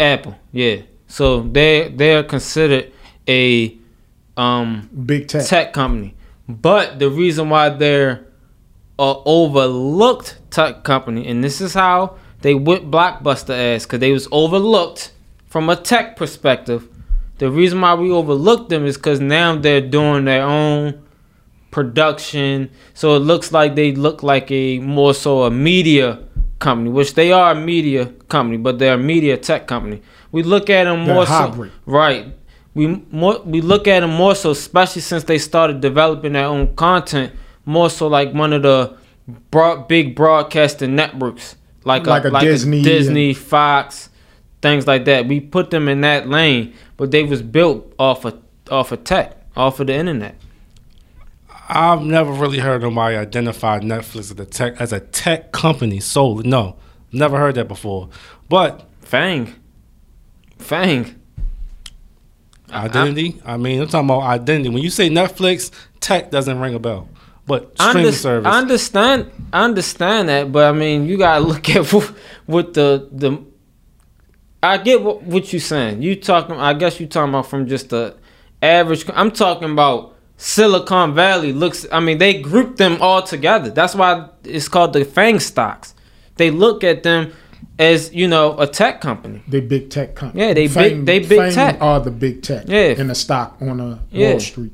Apple, 0.00 0.34
yeah. 0.50 0.76
So 1.08 1.42
they 1.42 1.92
they're 1.94 2.22
considered 2.24 2.90
a 3.28 3.76
um 4.40 4.88
Big 5.06 5.28
tech. 5.28 5.46
tech 5.46 5.72
company. 5.72 6.14
But 6.48 6.98
the 6.98 7.10
reason 7.10 7.48
why 7.50 7.68
they're 7.68 8.26
a 8.98 9.14
overlooked 9.24 10.38
tech 10.50 10.82
company, 10.84 11.26
and 11.28 11.44
this 11.44 11.60
is 11.60 11.74
how 11.74 12.16
they 12.42 12.54
whipped 12.54 12.90
Blockbuster 12.90 13.74
ass, 13.74 13.84
because 13.84 14.00
they 14.00 14.12
was 14.12 14.26
overlooked 14.32 15.12
from 15.46 15.68
a 15.68 15.76
tech 15.76 16.16
perspective. 16.16 16.88
The 17.38 17.50
reason 17.50 17.80
why 17.80 17.94
we 17.94 18.10
overlooked 18.10 18.68
them 18.68 18.84
is 18.84 18.96
because 18.96 19.20
now 19.20 19.56
they're 19.56 19.80
doing 19.80 20.24
their 20.26 20.42
own 20.42 21.02
production, 21.70 22.70
so 22.94 23.14
it 23.16 23.20
looks 23.20 23.52
like 23.52 23.74
they 23.74 23.92
look 23.94 24.22
like 24.22 24.50
a 24.50 24.78
more 24.80 25.14
so 25.14 25.44
a 25.44 25.50
media 25.50 26.18
company, 26.58 26.90
which 26.90 27.14
they 27.14 27.32
are 27.32 27.52
a 27.52 27.54
media 27.54 28.06
company, 28.28 28.56
but 28.58 28.78
they're 28.78 28.94
a 28.94 28.98
media 28.98 29.36
tech 29.36 29.66
company. 29.66 30.02
We 30.32 30.42
look 30.42 30.68
at 30.70 30.84
them 30.84 31.04
They're 31.06 31.14
more 31.14 31.24
hybrid. 31.26 31.70
so 31.72 31.92
right. 31.92 32.26
We 32.74 32.86
more 33.10 33.40
we 33.40 33.60
look 33.60 33.88
at 33.88 34.00
them 34.00 34.10
more 34.10 34.34
so, 34.34 34.50
especially 34.50 35.02
since 35.02 35.24
they 35.24 35.38
started 35.38 35.80
developing 35.80 36.34
their 36.34 36.46
own 36.46 36.74
content, 36.76 37.32
more 37.64 37.90
so 37.90 38.06
like 38.06 38.32
one 38.32 38.52
of 38.52 38.62
the 38.62 38.96
broad, 39.50 39.88
big 39.88 40.14
broadcasting 40.14 40.94
networks, 40.94 41.56
like 41.84 42.06
Like 42.06 42.24
a 42.24 42.30
Disney 42.40 42.82
Disney, 42.82 43.34
Fox, 43.34 44.08
things 44.62 44.86
like 44.86 45.04
that. 45.06 45.26
We 45.26 45.40
put 45.40 45.70
them 45.70 45.88
in 45.88 46.02
that 46.02 46.28
lane, 46.28 46.74
but 46.96 47.10
they 47.10 47.24
was 47.24 47.42
built 47.42 47.92
off 47.98 48.24
of 48.24 48.40
off 48.70 48.92
of 48.92 49.02
tech, 49.02 49.36
off 49.56 49.80
of 49.80 49.88
the 49.88 49.94
internet. 49.94 50.36
I've 51.68 52.02
never 52.02 52.32
really 52.32 52.58
heard 52.58 52.82
nobody 52.82 53.16
identify 53.16 53.78
Netflix 53.80 54.18
as 54.18 54.30
a 54.32 54.44
tech 54.44 54.80
as 54.80 54.92
a 54.92 55.00
tech 55.00 55.52
company 55.52 56.00
solely. 56.00 56.48
No, 56.48 56.76
never 57.12 57.36
heard 57.36 57.56
that 57.56 57.68
before. 57.68 58.10
But 58.48 58.88
Fang, 59.00 59.54
Fang. 60.58 61.19
Identity, 62.72 63.40
I 63.44 63.56
mean, 63.56 63.80
I'm 63.80 63.88
talking 63.88 64.08
about 64.08 64.22
identity. 64.22 64.68
When 64.70 64.82
you 64.82 64.90
say 64.90 65.08
Netflix, 65.10 65.70
tech 66.00 66.30
doesn't 66.30 66.58
ring 66.58 66.74
a 66.74 66.78
bell. 66.78 67.08
But 67.46 67.72
I, 67.80 67.90
streaming 67.90 68.06
under- 68.06 68.16
service, 68.16 68.46
I 68.46 68.58
understand. 68.58 69.30
I 69.52 69.64
understand 69.64 70.28
that, 70.28 70.52
but 70.52 70.64
I 70.66 70.72
mean, 70.72 71.06
you 71.06 71.18
gotta 71.18 71.44
look 71.44 71.68
at 71.70 71.92
what, 71.92 72.14
what 72.46 72.74
the 72.74 73.08
the. 73.10 73.44
I 74.62 74.76
get 74.76 75.02
what, 75.02 75.22
what 75.22 75.52
you're 75.52 75.60
saying. 75.60 76.02
You 76.02 76.16
talking? 76.16 76.56
I 76.56 76.74
guess 76.74 77.00
you 77.00 77.06
talking 77.06 77.30
about 77.30 77.46
from 77.46 77.66
just 77.66 77.90
the 77.90 78.16
average. 78.62 79.04
I'm 79.14 79.30
talking 79.30 79.70
about 79.70 80.14
Silicon 80.36 81.14
Valley. 81.14 81.52
Looks. 81.52 81.86
I 81.90 82.00
mean, 82.00 82.18
they 82.18 82.40
group 82.40 82.76
them 82.76 82.98
all 83.00 83.22
together. 83.22 83.70
That's 83.70 83.94
why 83.94 84.28
it's 84.44 84.68
called 84.68 84.92
the 84.92 85.04
Fang 85.04 85.40
stocks. 85.40 85.94
They 86.36 86.50
look 86.50 86.84
at 86.84 87.02
them 87.02 87.32
as 87.80 88.12
you 88.14 88.28
know 88.28 88.58
a 88.60 88.66
tech 88.66 89.00
company. 89.00 89.42
They 89.48 89.60
big 89.60 89.88
tech 89.88 90.14
company. 90.14 90.44
Yeah, 90.44 90.52
they 90.52 90.68
big- 90.68 91.06
they 91.06 91.18
big 91.20 91.52
tech. 91.54 91.80
Are 91.80 91.98
the 91.98 92.10
big 92.10 92.42
tech? 92.42 92.64
Yeah. 92.68 93.00
In 93.00 93.08
the 93.08 93.14
stock 93.14 93.56
on 93.60 93.80
uh, 93.80 93.98
Yeah. 94.10 94.32
Wall 94.32 94.40
Street. 94.40 94.72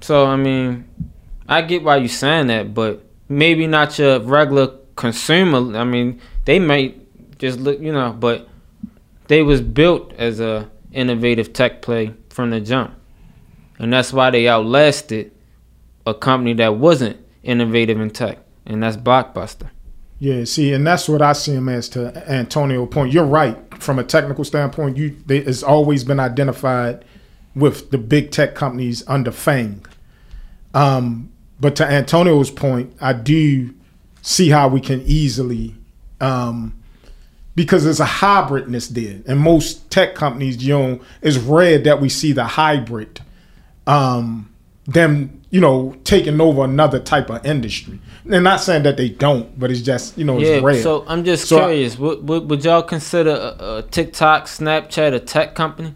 So 0.00 0.24
I 0.26 0.36
mean, 0.36 0.86
I 1.46 1.60
get 1.62 1.82
why 1.82 1.96
you're 1.98 2.08
saying 2.08 2.46
that, 2.46 2.72
but 2.72 3.04
maybe 3.28 3.66
not 3.66 3.98
your 3.98 4.18
regular 4.20 4.68
consumer. 4.96 5.76
I 5.78 5.84
mean, 5.84 6.20
they 6.46 6.58
might 6.58 6.96
just 7.38 7.60
look, 7.60 7.78
you 7.80 7.92
know, 7.92 8.12
but 8.18 8.48
they 9.28 9.42
was 9.42 9.60
built 9.60 10.14
as 10.14 10.40
a 10.40 10.68
innovative 10.92 11.52
tech 11.52 11.82
play 11.82 12.14
from 12.30 12.50
the 12.50 12.60
jump, 12.60 12.92
and 13.78 13.92
that's 13.92 14.14
why 14.14 14.30
they 14.30 14.48
outlasted 14.48 15.30
a 16.06 16.14
company 16.14 16.54
that 16.54 16.74
wasn't 16.76 17.18
innovative 17.42 18.00
in 18.00 18.08
tech, 18.10 18.38
and 18.64 18.82
that's 18.82 18.96
Blockbuster. 18.96 19.68
Yeah, 20.20 20.44
see, 20.44 20.74
and 20.74 20.86
that's 20.86 21.08
what 21.08 21.22
I 21.22 21.32
see 21.32 21.54
him 21.54 21.70
as 21.70 21.88
to 21.90 22.30
Antonio 22.30 22.84
point. 22.84 23.10
You're 23.10 23.24
right. 23.24 23.56
From 23.82 23.98
a 23.98 24.04
technical 24.04 24.44
standpoint, 24.44 24.98
you 24.98 25.16
they, 25.24 25.38
it's 25.38 25.62
always 25.62 26.04
been 26.04 26.20
identified 26.20 27.06
with 27.54 27.90
the 27.90 27.96
big 27.96 28.30
tech 28.30 28.54
companies 28.54 29.02
under 29.08 29.32
Fang. 29.32 29.84
Um, 30.74 31.32
but 31.58 31.74
to 31.76 31.86
Antonio's 31.86 32.50
point, 32.50 32.94
I 33.00 33.14
do 33.14 33.74
see 34.20 34.50
how 34.50 34.68
we 34.68 34.80
can 34.80 35.00
easily 35.02 35.74
um, 36.20 36.76
because 37.54 37.84
there's 37.84 38.00
a 38.00 38.04
hybridness 38.04 38.90
there. 38.90 39.22
And 39.26 39.40
most 39.40 39.90
tech 39.90 40.14
companies, 40.14 40.62
you 40.62 40.78
know, 40.78 41.00
it's 41.22 41.38
rare 41.38 41.78
that 41.78 41.98
we 41.98 42.10
see 42.10 42.32
the 42.32 42.44
hybrid 42.44 43.22
um, 43.86 44.49
them, 44.86 45.40
you 45.50 45.60
know, 45.60 45.94
taking 46.04 46.40
over 46.40 46.64
another 46.64 46.98
type 46.98 47.30
of 47.30 47.44
industry. 47.44 48.00
And 48.30 48.44
not 48.44 48.60
saying 48.60 48.82
that 48.84 48.96
they 48.96 49.08
don't, 49.08 49.58
but 49.58 49.70
it's 49.70 49.80
just, 49.82 50.16
you 50.16 50.24
know, 50.24 50.38
it's 50.40 50.48
Yeah. 50.48 50.60
rare. 50.62 50.82
So 50.82 51.04
I'm 51.08 51.24
just 51.24 51.46
So 51.48 51.58
I- 51.58 51.66
curious. 51.66 51.98
would, 51.98 52.28
would 52.28 52.48
would 52.50 52.64
y'all 52.64 52.82
consider 52.82 53.30
a, 53.30 53.76
a 53.78 53.82
TikTok, 53.90 54.46
Snapchat 54.46 55.12
a 55.14 55.20
tech 55.20 55.54
company? 55.54 55.94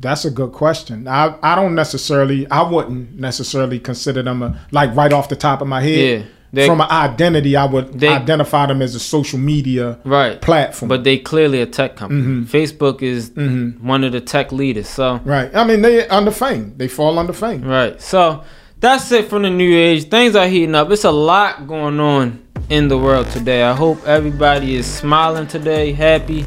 That's 0.00 0.24
a 0.24 0.30
good 0.30 0.52
question. 0.52 1.08
I, 1.08 1.34
I 1.42 1.56
don't 1.56 1.74
necessarily, 1.74 2.48
I 2.50 2.62
wouldn't 2.62 3.18
necessarily 3.18 3.80
consider 3.80 4.22
them 4.22 4.42
a, 4.42 4.60
like 4.70 4.94
right 4.94 5.12
off 5.12 5.28
the 5.28 5.34
top 5.36 5.60
of 5.60 5.66
my 5.66 5.80
head. 5.80 6.20
Yeah, 6.20 6.26
they- 6.52 6.66
From 6.66 6.80
an 6.80 6.88
identity, 6.90 7.56
I 7.56 7.64
would 7.66 7.98
They- 8.00 8.08
identify 8.08 8.66
them 8.66 8.80
as 8.82 8.94
a 8.94 8.98
social 9.00 9.38
media 9.38 9.98
Right. 10.04 10.40
platform. 10.40 10.88
But 10.88 11.04
they 11.04 11.18
clearly 11.18 11.60
a 11.60 11.66
tech 11.66 11.96
company. 11.96 12.22
Mhm. 12.22 12.46
Facebook 12.46 13.02
is 13.02 13.30
Mhm. 13.30 13.80
one 13.82 14.02
of 14.04 14.12
the 14.12 14.20
tech 14.20 14.50
leaders. 14.52 14.88
So 14.88 15.20
right. 15.24 15.50
I 15.54 15.64
mean, 15.64 15.82
they 15.82 16.06
under 16.08 16.30
fame. 16.30 16.72
They 16.76 16.88
fall 16.88 17.18
under 17.18 17.32
fame. 17.32 17.62
right. 17.64 18.00
So 18.00 18.40
that's 18.80 19.10
it 19.12 19.28
from 19.28 19.42
the 19.42 19.50
new 19.50 19.76
age. 19.76 20.04
Things 20.08 20.34
are 20.36 20.46
heating 20.46 20.74
up. 20.74 20.90
It's 20.90 21.04
a 21.04 21.10
lot 21.10 21.66
going 21.66 22.00
on 22.00 22.38
in 22.70 22.88
the 22.88 22.96
world 22.98 23.26
today. 23.30 23.62
I 23.62 23.72
hope 23.74 24.06
everybody 24.06 24.76
is 24.76 24.86
smiling 24.86 25.46
today, 25.46 25.92
happy, 25.92 26.44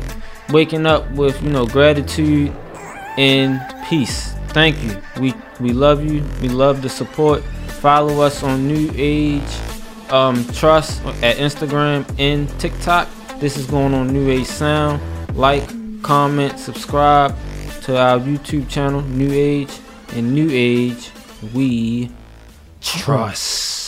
waking 0.51 0.85
up 0.85 1.11
with 1.15 1.41
you 1.43 1.49
know 1.49 1.65
gratitude 1.65 2.51
and 3.17 3.59
peace. 3.89 4.33
Thank 4.49 4.75
you. 4.83 4.91
We 5.19 5.33
we 5.59 5.71
love 5.73 6.03
you. 6.03 6.23
We 6.41 6.49
love 6.49 6.81
the 6.81 6.89
support. 6.89 7.43
Follow 7.81 8.21
us 8.21 8.43
on 8.43 8.67
New 8.67 8.91
Age 8.97 9.41
um, 10.11 10.45
Trust 10.53 11.03
at 11.23 11.37
Instagram 11.37 12.05
and 12.19 12.49
TikTok. 12.59 13.07
This 13.39 13.57
is 13.57 13.65
going 13.65 13.93
on 13.93 14.07
New 14.07 14.29
Age 14.29 14.45
Sound. 14.45 15.01
Like, 15.35 15.63
comment, 16.03 16.59
subscribe 16.59 17.35
to 17.83 17.97
our 17.97 18.19
YouTube 18.19 18.69
channel, 18.69 19.01
New 19.01 19.31
Age 19.31 19.71
and 20.13 20.33
New 20.35 20.49
Age. 20.51 21.11
We 21.53 22.11
trust. 22.81 23.80